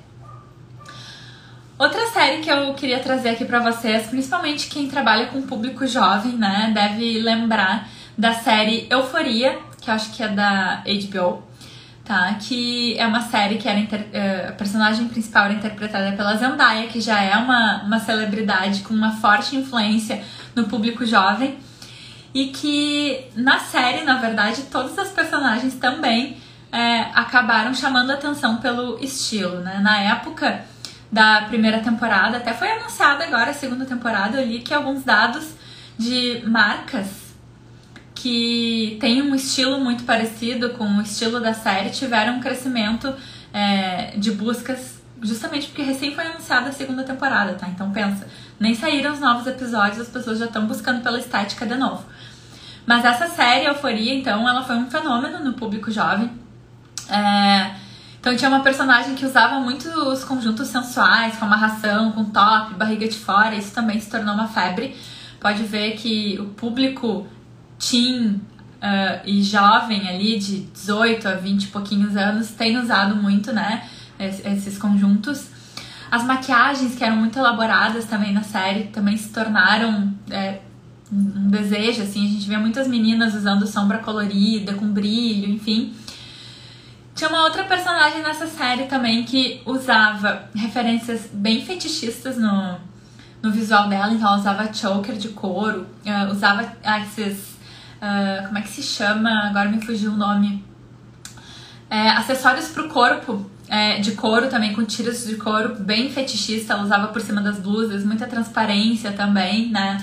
[1.78, 6.32] Outra série que eu queria trazer aqui para vocês, principalmente quem trabalha com público jovem,
[6.32, 7.88] né, deve lembrar
[8.18, 11.40] da série Euforia, que acho que é da HBO,
[12.04, 12.34] tá?
[12.34, 14.08] Que é uma série que era inter...
[14.12, 18.92] É, a personagem principal era interpretada pela Zendaya, que já é uma, uma celebridade com
[18.92, 20.20] uma forte influência
[20.56, 21.56] no público jovem.
[22.34, 26.36] E que na série, na verdade, todas as personagens também
[26.72, 29.78] é, acabaram chamando atenção pelo estilo, né?
[29.80, 30.64] Na época
[31.10, 35.54] da primeira temporada, até foi anunciada agora a segunda temporada, eu li que alguns dados
[35.96, 37.27] de marcas
[38.20, 43.14] que tem um estilo muito parecido com o estilo da série tiveram um crescimento
[43.52, 47.68] é, de buscas justamente porque recém foi anunciada a segunda temporada, tá?
[47.68, 48.26] Então pensa,
[48.58, 52.04] nem saíram os novos episódios, as pessoas já estão buscando pela estética de novo.
[52.86, 56.30] Mas essa série, Euforia, então, ela foi um fenômeno no público jovem.
[57.08, 57.72] É,
[58.20, 63.06] então tinha uma personagem que usava muito os conjuntos sensuais, com amarração, com top, barriga
[63.06, 64.96] de fora, isso também se tornou uma febre.
[65.40, 67.26] Pode ver que o público
[67.78, 68.40] teen
[68.78, 73.88] uh, e jovem ali de 18 a 20 e pouquinhos anos tem usado muito, né,
[74.18, 75.46] esses conjuntos.
[76.10, 80.60] As maquiagens que eram muito elaboradas também na série também se tornaram é,
[81.12, 85.94] um desejo, assim, a gente vê muitas meninas usando sombra colorida, com brilho, enfim.
[87.14, 92.78] Tinha uma outra personagem nessa série também que usava referências bem fetichistas no,
[93.42, 97.57] no visual dela, então ela usava choker de couro, uh, usava esses
[98.00, 99.48] Uh, como é que se chama?
[99.48, 100.64] Agora me fugiu o nome.
[101.90, 106.82] É, acessórios pro corpo, é, de couro também, com tiras de couro, bem fetichista, ela
[106.82, 109.98] usava por cima das blusas, muita transparência também, né?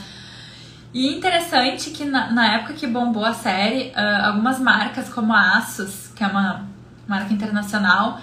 [0.93, 5.57] E interessante que na, na época que bombou a série, uh, algumas marcas como a
[5.57, 6.65] Asus, que é uma
[7.07, 8.19] marca internacional,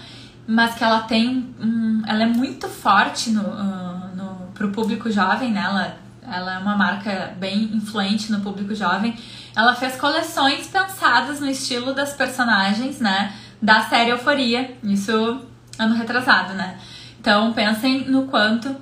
[0.47, 5.53] mas que ela tem um, ela é muito forte no, uh, no, pro público jovem,
[5.53, 5.61] né?
[5.61, 5.97] Ela,
[6.31, 9.17] ela é uma marca bem influente no público jovem
[9.55, 13.35] ela fez coleções pensadas no estilo das personagens, né?
[13.61, 14.77] Da série Euforia.
[14.83, 15.41] Isso
[15.79, 16.79] ano retrasado, né?
[17.21, 18.75] Então pensem no quanto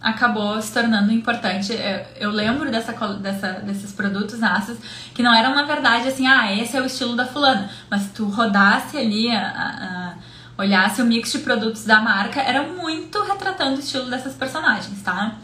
[0.00, 1.72] acabou se tornando importante.
[1.72, 4.78] Eu, eu lembro dessa, dessa, desses produtos Asus
[5.12, 7.68] que não eram, na verdade, assim, ah, esse é o estilo da fulana.
[7.90, 10.14] Mas se tu rodasse ali, a, a,
[10.62, 15.34] olhasse o mix de produtos da marca, era muito retratando o estilo dessas personagens, tá?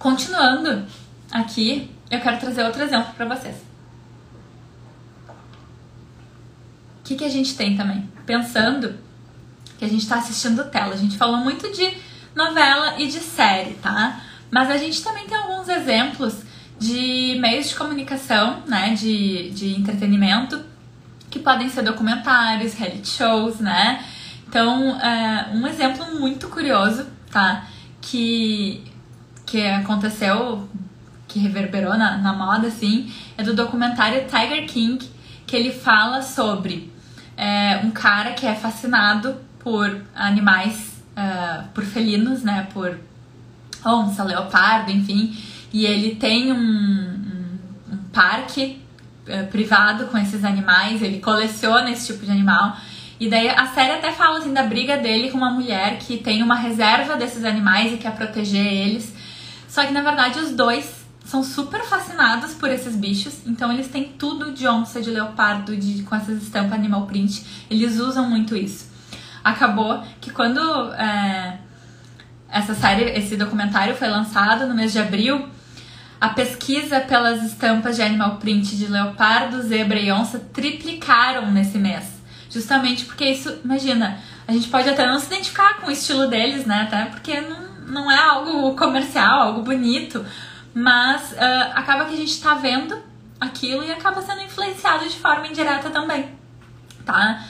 [0.00, 0.86] Continuando
[1.30, 3.54] aqui, eu quero trazer outro exemplo para vocês.
[7.00, 8.10] O que, que a gente tem também?
[8.24, 8.98] Pensando
[9.78, 10.94] que a gente está assistindo tela.
[10.94, 11.92] A gente falou muito de
[12.34, 14.22] novela e de série, tá?
[14.50, 16.44] Mas a gente também tem alguns exemplos
[16.78, 18.94] de meios de comunicação, né?
[18.94, 20.64] De, de entretenimento,
[21.28, 24.02] que podem ser documentários, reality shows, né?
[24.48, 27.66] Então, é, um exemplo muito curioso, tá?
[28.00, 28.89] Que,
[29.50, 30.68] que aconteceu
[31.26, 35.10] que reverberou na, na moda, assim, é do documentário Tiger King,
[35.44, 36.92] que ele fala sobre
[37.36, 42.96] é, um cara que é fascinado por animais, uh, por felinos, né, por
[43.84, 45.36] onça, leopardo, enfim,
[45.72, 47.58] e ele tem um, um,
[47.92, 48.80] um parque
[49.26, 52.76] uh, privado com esses animais, ele coleciona esse tipo de animal,
[53.18, 56.40] e daí a série até fala assim da briga dele com uma mulher que tem
[56.40, 59.19] uma reserva desses animais e quer proteger eles.
[59.70, 64.04] Só que na verdade os dois são super fascinados por esses bichos, então eles têm
[64.18, 67.46] tudo de onça, de leopardo, de, com essas estampas animal print.
[67.70, 68.90] Eles usam muito isso.
[69.44, 70.60] Acabou que quando
[70.94, 71.58] é,
[72.50, 75.48] essa série, esse documentário foi lançado no mês de abril,
[76.20, 82.20] a pesquisa pelas estampas de animal print de leopardo, zebra e onça triplicaram nesse mês.
[82.50, 86.66] Justamente porque isso, imagina, a gente pode até não se identificar com o estilo deles,
[86.66, 86.82] né?
[86.82, 90.24] Até porque não, não é algo comercial, algo bonito,
[90.74, 92.96] mas uh, acaba que a gente tá vendo
[93.40, 96.30] aquilo e acaba sendo influenciado de forma indireta também,
[97.04, 97.44] tá?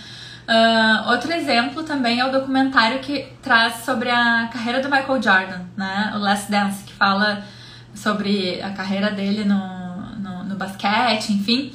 [0.49, 5.61] Uh, outro exemplo também é o documentário que traz sobre a carreira do Michael Jordan,
[5.77, 6.13] né?
[6.15, 7.45] O Last Dance, que fala
[7.95, 11.73] sobre a carreira dele no, no, no basquete, enfim.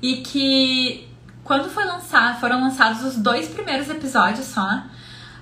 [0.00, 1.08] E que
[1.42, 4.82] quando foi lançar, foram lançados os dois primeiros episódios só,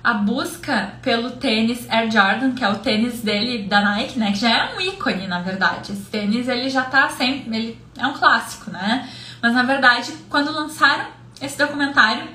[0.03, 4.31] a busca pelo tênis Air Jordan, que é o tênis dele da Nike, né?
[4.33, 5.93] Que já é um ícone, na verdade.
[5.93, 7.55] Esse tênis ele já tá sempre.
[7.55, 9.09] Ele é um clássico, né?
[9.41, 11.05] Mas na verdade, quando lançaram
[11.41, 12.27] esse documentário,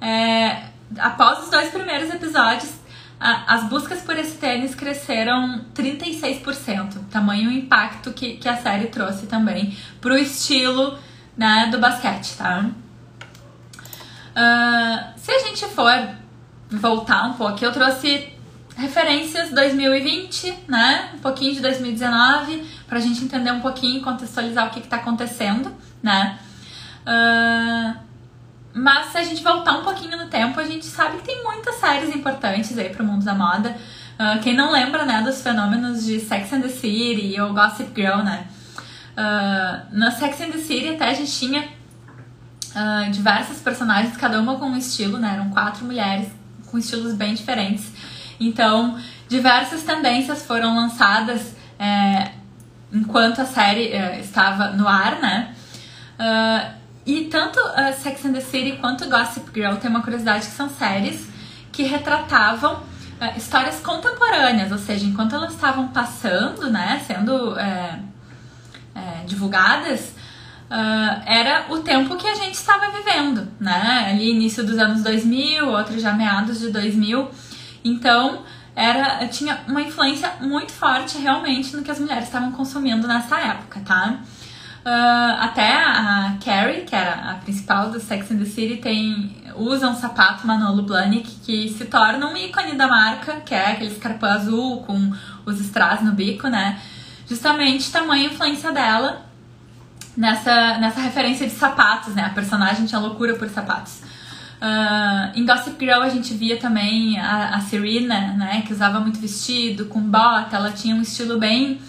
[0.00, 0.64] é,
[0.98, 2.70] após os dois primeiros episódios,
[3.18, 6.98] as buscas por esse tênis cresceram 36%.
[7.10, 10.98] Tamanho impacto que, que a série trouxe também pro estilo
[11.34, 12.66] né, do basquete, tá?
[14.32, 15.90] Uh, se a gente for
[16.70, 18.32] voltar um pouco, eu trouxe
[18.76, 21.10] referências 2020, né?
[21.14, 25.74] Um pouquinho de 2019, pra gente entender um pouquinho, contextualizar o que, que tá acontecendo,
[26.02, 26.38] né?
[27.02, 27.98] Uh,
[28.74, 31.76] mas se a gente voltar um pouquinho no tempo, a gente sabe que tem muitas
[31.76, 33.74] séries importantes aí pro mundo da moda.
[34.18, 38.18] Uh, quem não lembra, né, dos fenômenos de Sex and the City ou Gossip Girl,
[38.18, 38.46] né?
[39.12, 44.58] Uh, na Sex and the City até a gente tinha uh, diversas personagens, cada uma
[44.58, 45.32] com um estilo, né?
[45.34, 46.28] Eram quatro mulheres
[46.76, 47.90] com estilos bem diferentes.
[48.38, 52.32] Então, diversas tendências foram lançadas é,
[52.92, 55.54] enquanto a série é, estava no ar, né?
[56.18, 60.52] Uh, e tanto uh, Sex and the City quanto Gossip Girl tem uma curiosidade que
[60.52, 61.28] são séries
[61.72, 68.00] que retratavam uh, histórias contemporâneas, ou seja, enquanto elas estavam passando, né, sendo é,
[68.94, 70.12] é, divulgadas,
[70.70, 75.68] uh, era o tempo que a gente estava vivendo, né, ali início dos anos 2000,
[75.68, 77.30] outros já meados de 2000,
[77.84, 78.42] então
[78.74, 83.80] era tinha uma influência muito forte realmente no que as mulheres estavam consumindo nessa época,
[83.80, 84.18] tá?
[84.86, 89.88] Uh, até a Carrie, que era a principal do Sex and the City, tem, usa
[89.88, 94.30] um sapato Manolo Blahnik que se torna um ícone da marca, que é aquele escarpão
[94.30, 95.12] azul com
[95.44, 96.78] os strass no bico, né?
[97.28, 99.25] Justamente tamanha influência dela
[100.16, 102.24] nessa, nessa referência de sapatos, né?
[102.24, 104.00] A personagem tinha loucura por sapatos.
[104.56, 108.62] Uh, em Gossip Girl a gente via também a, a Serena, né?
[108.66, 111.80] Que usava muito vestido, com bota, ela tinha um estilo bem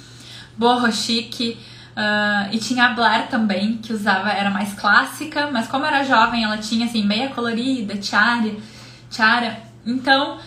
[0.58, 1.58] borro chique.
[1.98, 6.44] Uh, e tinha a Blair também, que usava, era mais clássica, mas como era jovem,
[6.44, 8.54] ela tinha assim, meia colorida, tiara,
[9.10, 9.60] tiara.
[9.84, 10.38] Então,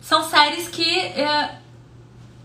[0.00, 1.48] são séries que uh,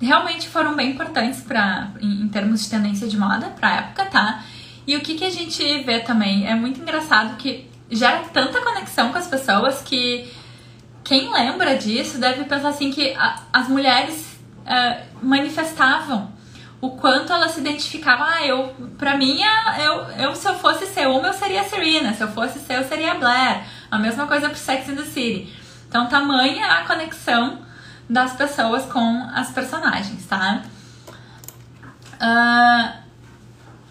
[0.01, 4.43] realmente foram bem importantes pra, em, em, termos de tendência de moda pra época, tá?
[4.87, 9.11] E o que, que a gente vê também é muito engraçado que gera tanta conexão
[9.11, 10.31] com as pessoas que
[11.03, 16.31] quem lembra disso deve pensar assim que a, as mulheres uh, manifestavam
[16.81, 19.41] o quanto ela se identificava, ah, eu, pra mim,
[19.83, 22.77] eu, eu, se eu fosse ser uma, eu seria a Serena, se eu fosse ser,
[22.77, 23.65] eu seria a Blair.
[23.91, 25.53] A mesma coisa pro Sex and the City.
[25.89, 27.59] Então, tamanha a conexão
[28.09, 30.61] das pessoas com as personagens, tá?
[32.13, 33.08] Uh,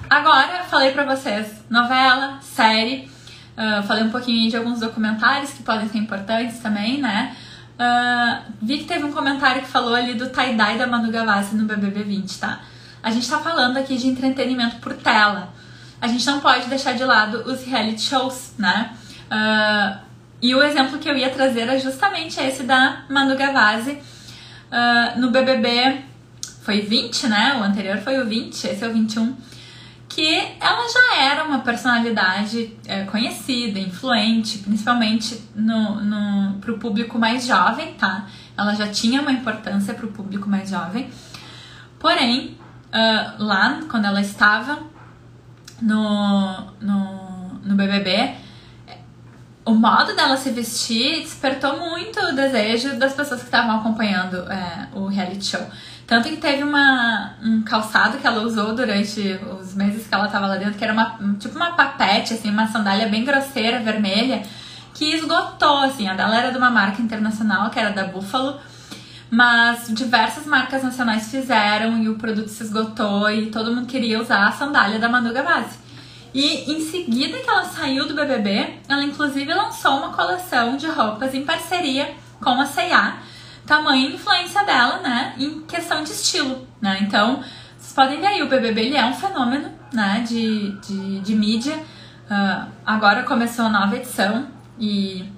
[0.08, 3.10] agora, falei pra vocês, novela, série,
[3.56, 7.36] uh, falei um pouquinho de alguns documentários que podem ser importantes também, né?
[7.78, 11.64] Uh, vi que teve um comentário que falou ali do tie-dye da Manu Gavassi no
[11.64, 12.60] BBB 20, tá?
[13.02, 15.54] A gente está falando aqui de entretenimento por tela.
[16.00, 18.92] A gente não pode deixar de lado os reality shows, né?
[19.30, 19.98] Uh,
[20.40, 25.30] e o exemplo que eu ia trazer é justamente esse da Manu Gavazzi uh, no
[25.30, 26.02] BBB.
[26.62, 27.56] Foi 20, né?
[27.60, 29.36] O anterior foi o 20, esse é o 21.
[30.08, 37.46] Que ela já era uma personalidade é, conhecida, influente, principalmente no, no, pro público mais
[37.46, 38.26] jovem, tá?
[38.56, 41.10] Ela já tinha uma importância pro público mais jovem.
[41.98, 42.56] Porém,
[42.88, 44.80] uh, lá, quando ela estava
[45.80, 48.34] no, no, no BBB,
[49.68, 54.88] o modo dela se vestir despertou muito o desejo das pessoas que estavam acompanhando é,
[54.94, 55.60] o reality show.
[56.08, 60.46] Tanto que teve uma, um calçado que ela usou durante os meses que ela estava
[60.46, 64.42] lá dentro, que era uma, tipo uma papete, assim, uma sandália bem grosseira, vermelha,
[64.94, 66.08] que esgotou, assim.
[66.08, 68.58] A dela era de uma marca internacional, que era da Buffalo,
[69.30, 74.46] Mas diversas marcas nacionais fizeram e o produto se esgotou e todo mundo queria usar
[74.46, 75.78] a sandália da Manu Gavassi.
[76.32, 81.34] E em seguida que ela saiu do BBB, ela inclusive lançou uma coleção de roupas
[81.34, 83.18] em parceria com a C&A,
[83.68, 86.98] tamanha influência dela, né, em questão de estilo, né?
[87.02, 87.44] Então,
[87.76, 91.76] vocês podem ver aí, o BBB ele é um fenômeno, né, de, de, de mídia.
[91.76, 94.46] Uh, agora começou a nova edição
[94.78, 95.30] e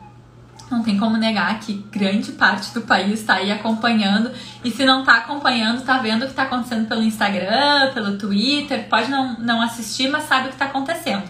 [0.70, 4.30] não tem como negar que grande parte do país está aí acompanhando.
[4.62, 8.88] E se não está acompanhando, está vendo o que está acontecendo pelo Instagram, pelo Twitter,
[8.88, 11.24] pode não, não assistir, mas sabe o que está acontecendo.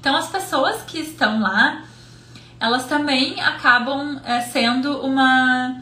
[0.00, 1.82] Então as pessoas que estão lá,
[2.58, 5.80] elas também acabam é, sendo uma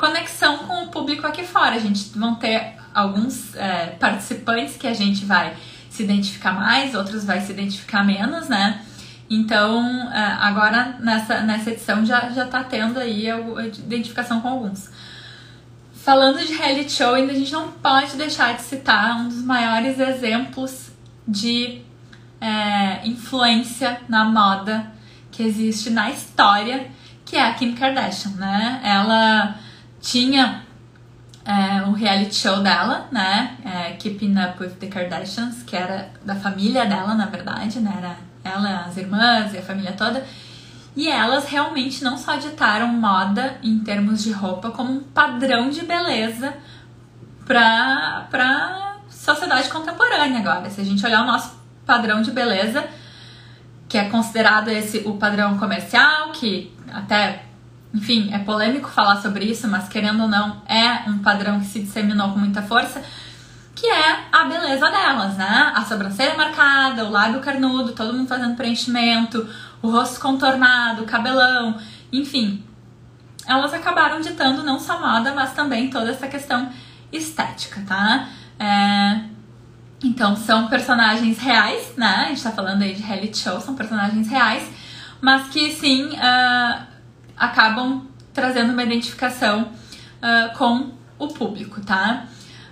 [0.00, 1.76] conexão com o público aqui fora.
[1.76, 5.54] A gente vão ter alguns é, participantes que a gente vai
[5.90, 8.80] se identificar mais, outros vai se identificar menos, né?
[9.28, 14.90] Então, é, agora nessa, nessa edição já, já tá tendo aí a identificação com alguns.
[15.92, 20.00] Falando de reality show, ainda a gente não pode deixar de citar um dos maiores
[20.00, 20.90] exemplos
[21.28, 21.82] de
[22.40, 24.90] é, influência na moda
[25.30, 26.90] que existe na história,
[27.24, 28.80] que é a Kim Kardashian, né?
[28.82, 29.56] Ela
[30.00, 30.62] tinha
[31.44, 33.56] é, o reality show dela, né?
[33.64, 37.94] É, Keeping Up with the Kardashians, que era da família dela, na verdade, né?
[37.98, 40.24] Era ela, as irmãs e a família toda.
[40.96, 45.84] E elas realmente não só ditaram moda em termos de roupa, como um padrão de
[45.84, 46.54] beleza
[47.46, 50.68] para pra sociedade contemporânea agora.
[50.70, 52.84] Se a gente olhar o nosso padrão de beleza,
[53.88, 57.44] que é considerado esse o padrão comercial, que até,
[57.92, 61.80] enfim, é polêmico falar sobre isso, mas querendo ou não, é um padrão que se
[61.80, 63.02] disseminou com muita força
[63.80, 65.72] que é a beleza delas, né?
[65.74, 69.48] A sobrancelha marcada, o lábio carnudo, todo mundo fazendo preenchimento,
[69.80, 71.80] o rosto contornado, o cabelão,
[72.12, 72.62] enfim.
[73.46, 76.68] Elas acabaram ditando não só moda, mas também toda essa questão
[77.10, 78.28] estética, tá?
[78.58, 79.22] É...
[80.04, 82.24] Então, são personagens reais, né?
[82.26, 84.70] A gente tá falando aí de reality show, são personagens reais,
[85.22, 86.86] mas que sim uh,
[87.40, 92.26] acabam trazendo uma identificação uh, com o público, tá?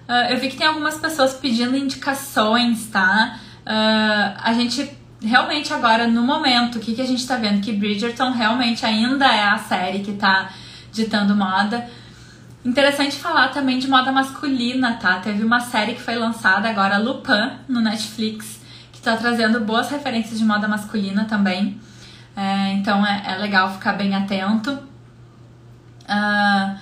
[0.07, 3.41] Uh, eu vi que tem algumas pessoas pedindo indicações, tá?
[3.67, 7.61] Uh, a gente realmente agora, no momento, o que, que a gente tá vendo?
[7.61, 10.51] Que Bridgerton realmente ainda é a série que tá
[10.93, 11.89] ditando moda.
[12.65, 15.19] Interessante falar também de moda masculina, tá?
[15.21, 18.61] Teve uma série que foi lançada agora, Lupin, no Netflix,
[18.93, 21.81] que tá trazendo boas referências de moda masculina também.
[22.39, 24.71] É, então é, é, legal ficar bem atento.
[26.05, 26.79] Uh,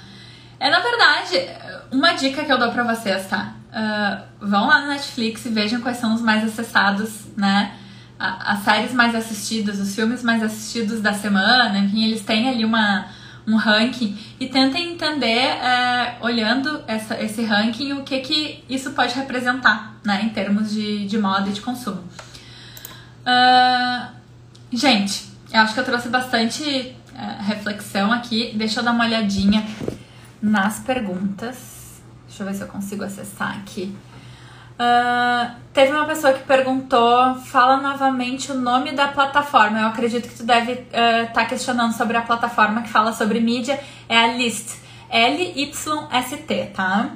[0.60, 1.48] é na verdade,
[1.90, 3.54] uma dica que eu dou pra vocês, tá?
[3.70, 7.72] Uh, vão lá no Netflix e vejam quais são os mais acessados, né?
[8.18, 13.06] As séries mais assistidas, os filmes mais assistidos da semana, enfim, eles têm ali uma,
[13.46, 19.14] um ranking e tentem entender, uh, olhando essa, esse ranking, o que que isso pode
[19.14, 20.20] representar, né?
[20.22, 22.04] Em termos de, de moda e de consumo.
[23.24, 24.06] Uh,
[24.70, 26.96] gente, eu acho que eu trouxe bastante
[27.40, 28.52] reflexão aqui.
[28.56, 29.64] Deixa eu dar uma olhadinha
[30.42, 32.00] nas perguntas.
[32.26, 33.96] Deixa eu ver se eu consigo acessar aqui.
[34.76, 39.80] Uh, teve uma pessoa que perguntou, fala novamente o nome da plataforma.
[39.80, 43.40] Eu acredito que tu deve estar uh, tá questionando sobre a plataforma que fala sobre
[43.40, 43.80] mídia.
[44.06, 44.76] É a List,
[45.08, 47.10] L-Y-S-T, tá?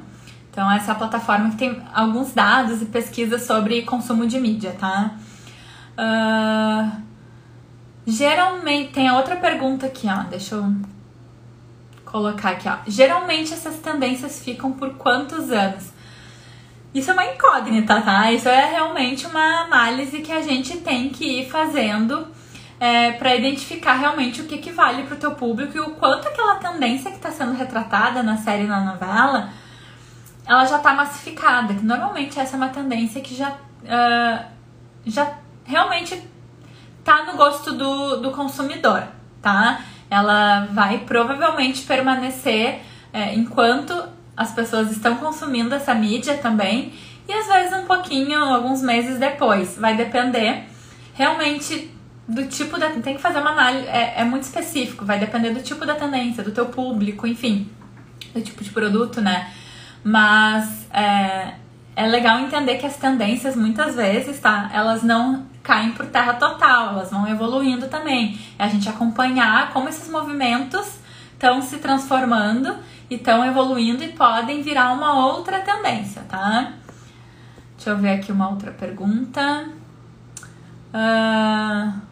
[0.51, 4.75] Então essa é a plataforma que tem alguns dados e pesquisas sobre consumo de mídia,
[4.81, 5.11] tá?
[5.99, 7.10] Uh,
[8.11, 10.23] geralmente, tem outra pergunta aqui, ó.
[10.29, 10.75] Deixa eu
[12.05, 12.77] colocar aqui, ó.
[12.87, 15.91] Geralmente essas tendências ficam por quantos anos?
[16.93, 18.33] Isso é uma incógnita, tá?
[18.33, 22.27] Isso é realmente uma análise que a gente tem que ir fazendo
[22.81, 26.27] é, para identificar realmente o que, que vale para o teu público e o quanto
[26.27, 29.51] aquela tendência que está sendo retratada na série na novela
[30.47, 31.75] ela já está massificada.
[31.75, 34.45] Que normalmente essa é uma tendência que já, uh,
[35.07, 35.35] já
[35.65, 36.21] realmente
[37.13, 39.03] tá no gosto do, do consumidor,
[39.43, 39.81] tá?
[40.11, 42.81] ela vai provavelmente permanecer
[43.13, 43.95] é, enquanto
[44.37, 46.93] as pessoas estão consumindo essa mídia também
[47.29, 49.77] e às vezes um pouquinho, alguns meses depois.
[49.79, 50.65] Vai depender
[51.15, 51.95] realmente
[52.27, 52.91] do tipo da.
[52.91, 56.43] Tem que fazer uma análise, é, é muito específico, vai depender do tipo da tendência,
[56.43, 57.71] do teu público, enfim,
[58.35, 59.53] do tipo de produto, né?
[60.03, 61.55] Mas é,
[61.95, 64.71] é legal entender que as tendências muitas vezes, tá?
[64.73, 68.39] Elas não caem por terra total, elas vão evoluindo também.
[68.59, 70.99] É a gente acompanhar como esses movimentos
[71.33, 72.77] estão se transformando
[73.09, 76.73] e estão evoluindo e podem virar uma outra tendência, tá?
[77.77, 79.69] Deixa eu ver aqui uma outra pergunta.
[80.93, 82.11] Uh...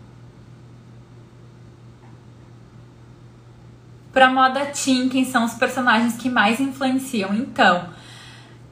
[4.13, 7.33] pra moda teen, quem são os personagens que mais influenciam.
[7.35, 7.89] Então,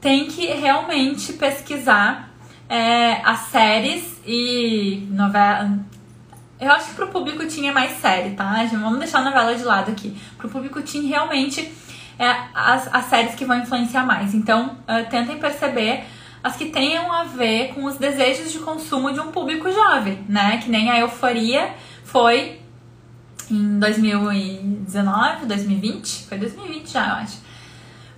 [0.01, 2.26] tem que realmente pesquisar
[2.69, 5.79] é, as séries e novela.
[6.59, 8.65] Eu acho que pro público teen é mais série, tá?
[8.71, 10.17] Vamos deixar a novela de lado aqui.
[10.37, 11.71] Pro público teen, realmente,
[12.17, 14.33] é as, as séries que vão influenciar mais.
[14.33, 16.03] Então, uh, tentem perceber
[16.43, 20.57] as que tenham a ver com os desejos de consumo de um público jovem, né?
[20.57, 22.59] Que nem a euforia foi
[23.49, 27.46] em 2019, 2020, foi 2020 já, eu acho.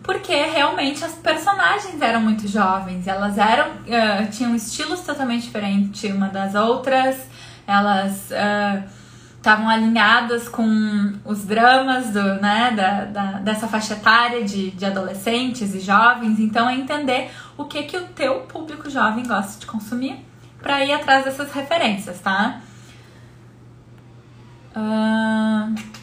[0.10, 6.30] Porque realmente as personagens eram muito jovens, elas eram uh, tinham estilos totalmente diferentes uma
[6.30, 7.16] das outras,
[7.68, 8.28] elas
[9.38, 14.84] estavam uh, alinhadas com os dramas do, né, da, da, dessa faixa etária de, de
[14.84, 19.68] adolescentes e jovens, então é entender o que que o teu público jovem gosta de
[19.68, 20.26] consumir
[20.60, 22.62] para ir atrás dessas referências, tá?
[24.76, 25.99] Uh,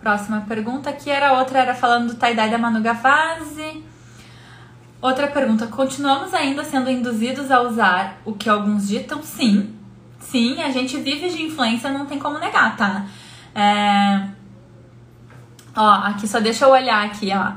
[0.00, 3.84] próxima pergunta aqui era outra, era falando do tie-dye da Manu Gavazzi.
[5.00, 9.22] Outra pergunta, continuamos ainda sendo induzidos a usar o que alguns ditam?
[9.22, 9.74] Sim.
[10.18, 13.06] Sim, a gente vive de influência, não tem como negar, tá?
[13.54, 14.28] É...
[15.76, 17.52] Ó, aqui só deixa eu olhar aqui, ó.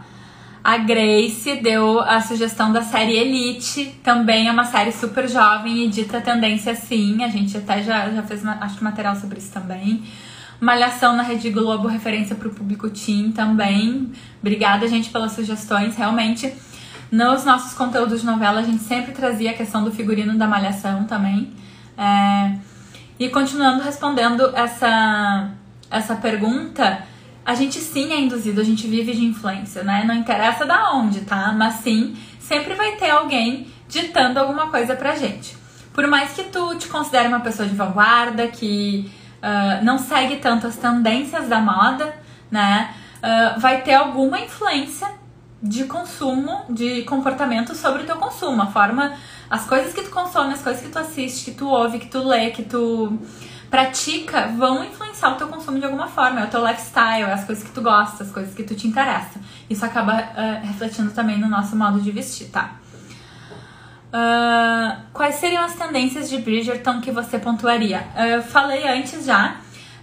[0.63, 5.87] A Grace deu a sugestão da série Elite, também é uma série super jovem e
[5.89, 7.23] dita tendência sim.
[7.23, 10.03] A gente até já, já fez, acho que material sobre isso também.
[10.61, 14.11] Malhação na Rede Globo, referência para o público teen também.
[14.39, 15.95] Obrigada, gente, pelas sugestões.
[15.95, 16.53] Realmente,
[17.11, 21.05] nos nossos conteúdos de novela, a gente sempre trazia a questão do figurino da Malhação
[21.05, 21.51] também.
[21.97, 22.57] É...
[23.19, 25.49] E continuando respondendo essa,
[25.89, 27.07] essa pergunta,
[27.43, 30.03] a gente sim é induzido, a gente vive de influência, né?
[30.05, 31.51] Não interessa da onde, tá?
[31.53, 35.57] Mas sim, sempre vai ter alguém ditando alguma coisa pra gente.
[35.91, 39.11] Por mais que tu te considere uma pessoa de vanguarda, que
[39.41, 42.13] uh, não segue tanto as tendências da moda,
[42.49, 42.93] né?
[43.17, 45.07] Uh, vai ter alguma influência
[45.61, 49.13] de consumo, de comportamento sobre o teu consumo, a forma,
[49.49, 52.19] as coisas que tu consome, as coisas que tu assiste, que tu ouve, que tu
[52.19, 53.19] lê, que tu
[53.69, 56.41] pratica vão influenciar o teu consumo de alguma forma.
[56.41, 58.87] É o teu lifestyle, é as coisas que tu gosta, as coisas que tu te
[58.87, 59.39] interessa.
[59.69, 62.80] Isso acaba uh, refletindo também no nosso modo de vestir, tá?
[64.13, 68.03] Uh, quais seriam as tendências de Bridgerton que você pontuaria?
[68.15, 69.55] Uh, falei antes já.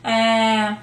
[0.02, 0.76] É,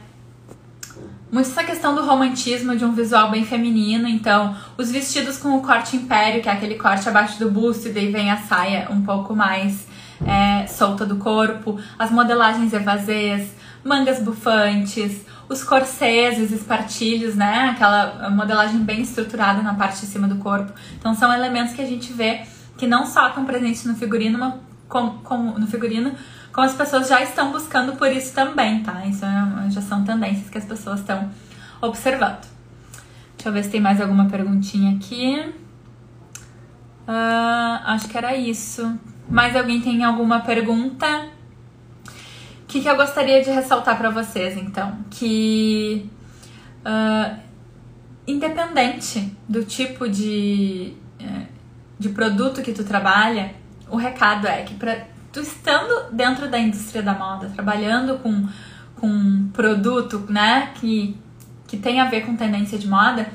[1.32, 4.08] muito essa questão do romantismo, de um visual bem feminino.
[4.08, 7.92] Então, os vestidos com o corte império, que é aquele corte abaixo do busto, e
[7.92, 9.88] daí vem a saia um pouco mais
[10.26, 13.54] é, solta do corpo, as modelagens evasês,
[13.84, 17.70] mangas bufantes, os corsês, os espartilhos, né?
[17.72, 20.74] Aquela modelagem bem estruturada na parte de cima do corpo.
[20.98, 22.44] Então são elementos que a gente vê
[22.78, 24.54] que não só estão presentes no figurino, mas
[24.88, 26.14] como, no figurino,
[26.52, 29.06] como as pessoas já estão buscando por isso também, tá?
[29.06, 31.30] Isso é, já são tendências que as pessoas estão
[31.82, 32.48] observando.
[33.38, 35.54] Deixa eu ver se tem mais alguma perguntinha aqui.
[37.08, 38.98] Uh, acho que era isso.
[39.30, 41.28] Mais alguém tem alguma pergunta?
[42.64, 44.98] O que, que eu gostaria de ressaltar para vocês, então?
[45.10, 46.10] Que
[46.86, 47.40] uh,
[48.28, 50.94] independente do tipo de,
[51.98, 53.54] de produto que tu trabalha,
[53.90, 54.98] o recado é que pra,
[55.32, 58.48] tu estando dentro da indústria da moda, trabalhando com,
[59.00, 61.18] com um produto né, que,
[61.68, 63.28] que tem a ver com tendência de moda,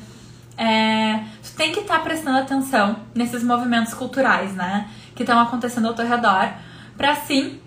[0.57, 4.89] é, tu tem que estar tá prestando atenção nesses movimentos culturais, né?
[5.21, 6.51] que estão acontecendo ao teu redor,
[6.97, 7.61] para assim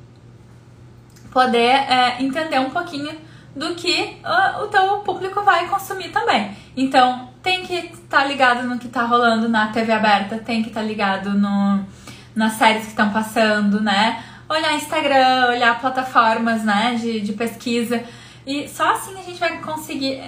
[1.32, 3.16] poder é, entender um pouquinho
[3.56, 6.56] do que uh, o teu público vai consumir também.
[6.76, 10.70] Então, tem que estar tá ligado no que está rolando na TV aberta, tem que
[10.70, 11.86] estar tá ligado no,
[12.36, 14.24] nas séries que estão passando, né?
[14.50, 18.04] Olhar Instagram, olhar plataformas né, de, de pesquisa.
[18.46, 20.22] E só assim a gente vai conseguir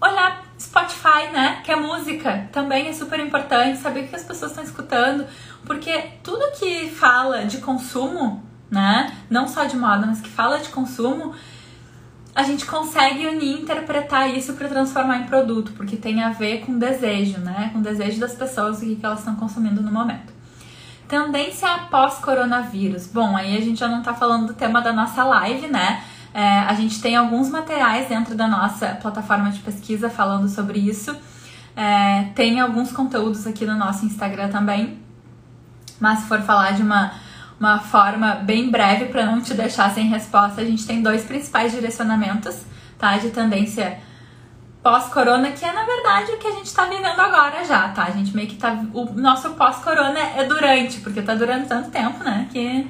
[0.00, 1.60] olhar Spotify, né?
[1.64, 5.26] Que é música, também é super importante, saber o que as pessoas estão escutando,
[5.64, 9.12] porque tudo que fala de consumo, né?
[9.28, 11.34] Não só de moda, mas que fala de consumo,
[12.34, 16.76] a gente consegue unir, interpretar isso para transformar em produto, porque tem a ver com
[16.76, 17.70] desejo, né?
[17.72, 20.32] Com desejo das pessoas e o que elas estão consumindo no momento.
[21.06, 23.06] Tendência após coronavírus.
[23.06, 26.02] Bom, aí a gente já não tá falando do tema da nossa live, né?
[26.32, 31.14] É, a gente tem alguns materiais dentro da nossa plataforma de pesquisa falando sobre isso.
[31.76, 34.98] É, tem alguns conteúdos aqui no nosso Instagram também.
[36.00, 37.12] Mas se for falar de uma,
[37.64, 41.72] uma forma bem breve para não te deixar sem resposta, a gente tem dois principais
[41.72, 42.62] direcionamentos,
[42.98, 43.16] tá?
[43.16, 43.98] De tendência
[44.82, 48.04] pós-corona, que é na verdade o que a gente está vivendo agora já, tá?
[48.04, 48.84] A gente meio que tá.
[48.92, 52.46] O nosso pós-corona é durante, porque tá durando tanto tempo, né?
[52.52, 52.86] Que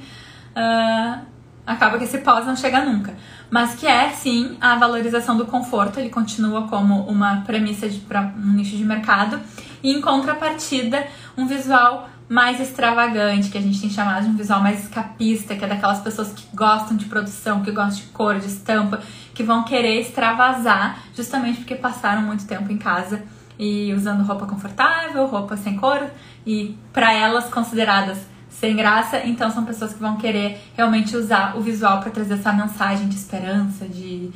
[0.57, 1.21] uh,
[1.65, 3.15] acaba que esse pós não chega nunca.
[3.49, 8.55] Mas que é sim a valorização do conforto, ele continua como uma premissa para um
[8.55, 9.41] nicho de mercado,
[9.85, 11.07] e em contrapartida,
[11.37, 15.65] um visual mais extravagante, que a gente tem chamado de um visual mais escapista, que
[15.65, 19.01] é daquelas pessoas que gostam de produção, que gostam de cor, de estampa,
[19.35, 23.23] que vão querer extravasar justamente porque passaram muito tempo em casa
[23.59, 26.11] e usando roupa confortável, roupa sem cor
[26.47, 28.19] e para elas consideradas
[28.49, 32.53] sem graça, então são pessoas que vão querer realmente usar o visual para trazer essa
[32.53, 34.31] mensagem de esperança de,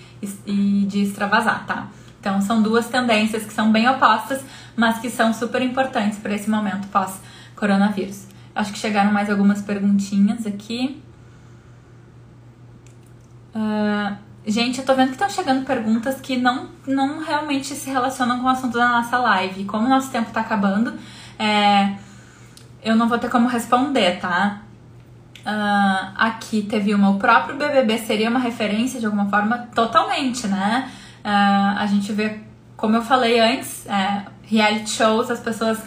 [0.44, 1.86] e de extravasar, tá?
[2.20, 4.42] Então são duas tendências que são bem opostas,
[4.76, 6.88] mas que são super importantes para esse momento
[7.58, 8.26] pós-coronavírus.
[8.54, 11.02] Acho que chegaram mais algumas perguntinhas aqui.
[13.54, 18.38] Uh, gente, eu tô vendo que estão chegando perguntas que não, não realmente se relacionam
[18.38, 19.64] com o assunto da nossa live.
[19.64, 20.94] Como o nosso tempo tá acabando,
[21.38, 21.94] é,
[22.82, 24.62] eu não vou ter como responder, tá?
[25.40, 30.90] Uh, aqui teve uma, o próprio BBB seria uma referência de alguma forma totalmente, né?
[31.24, 32.40] Uh, a gente vê,
[32.76, 35.78] como eu falei antes, é, reality shows, as pessoas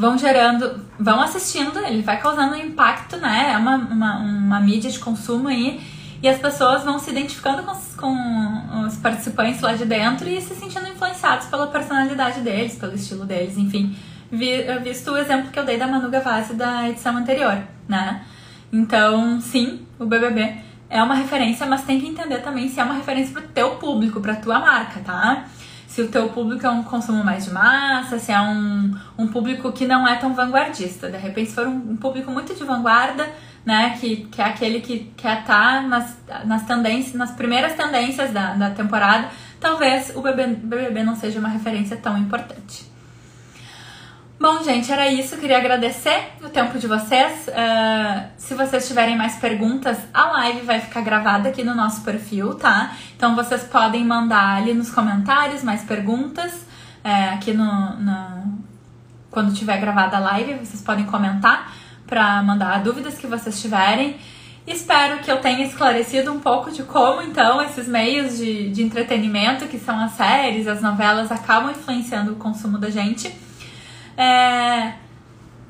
[0.00, 3.50] vão gerando, vão assistindo, ele vai causando um impacto, né?
[3.52, 5.78] É uma, uma, uma mídia de consumo aí,
[6.22, 10.54] e as pessoas vão se identificando com, com os participantes lá de dentro e se
[10.54, 13.94] sentindo influenciados pela personalidade deles, pelo estilo deles, enfim.
[14.32, 18.24] Vi, visto o exemplo que eu dei da Manu Gavassi da edição anterior, né?
[18.72, 22.94] Então, sim, o BBB é uma referência, mas tem que entender também se é uma
[22.94, 25.44] referência pro teu público, pra tua marca, tá?
[25.90, 29.72] Se o teu público é um consumo mais de massa, se é um, um público
[29.72, 31.10] que não é tão vanguardista.
[31.10, 33.28] De repente, se for um, um público muito de vanguarda,
[33.66, 38.30] né, que, que é aquele que quer estar tá nas, nas tendências, nas primeiras tendências
[38.32, 42.89] da, da temporada, talvez o BBB, BBB não seja uma referência tão importante.
[44.42, 45.36] Bom, gente, era isso.
[45.36, 47.46] Queria agradecer o tempo de vocês.
[47.46, 52.54] Uh, se vocês tiverem mais perguntas, a live vai ficar gravada aqui no nosso perfil,
[52.54, 52.96] tá?
[53.14, 56.64] Então vocês podem mandar ali nos comentários mais perguntas.
[57.04, 58.58] É, aqui no, no,
[59.30, 61.74] Quando tiver gravada a live, vocês podem comentar
[62.06, 64.16] para mandar dúvidas que vocês tiverem.
[64.66, 69.66] Espero que eu tenha esclarecido um pouco de como, então, esses meios de, de entretenimento,
[69.66, 73.49] que são as séries, as novelas, acabam influenciando o consumo da gente.
[74.20, 74.92] É...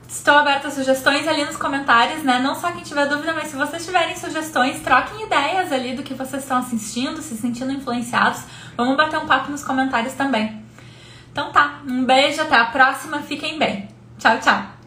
[0.09, 2.41] Estou aberta a sugestões ali nos comentários, né?
[2.41, 6.15] Não só quem tiver dúvida, mas se vocês tiverem sugestões, troquem ideias ali do que
[6.15, 8.43] vocês estão assistindo, se sentindo influenciados.
[8.77, 10.61] Vamos bater um papo nos comentários também.
[11.31, 13.89] Então tá, um beijo, até a próxima, fiquem bem.
[14.19, 14.80] Tchau, tchau!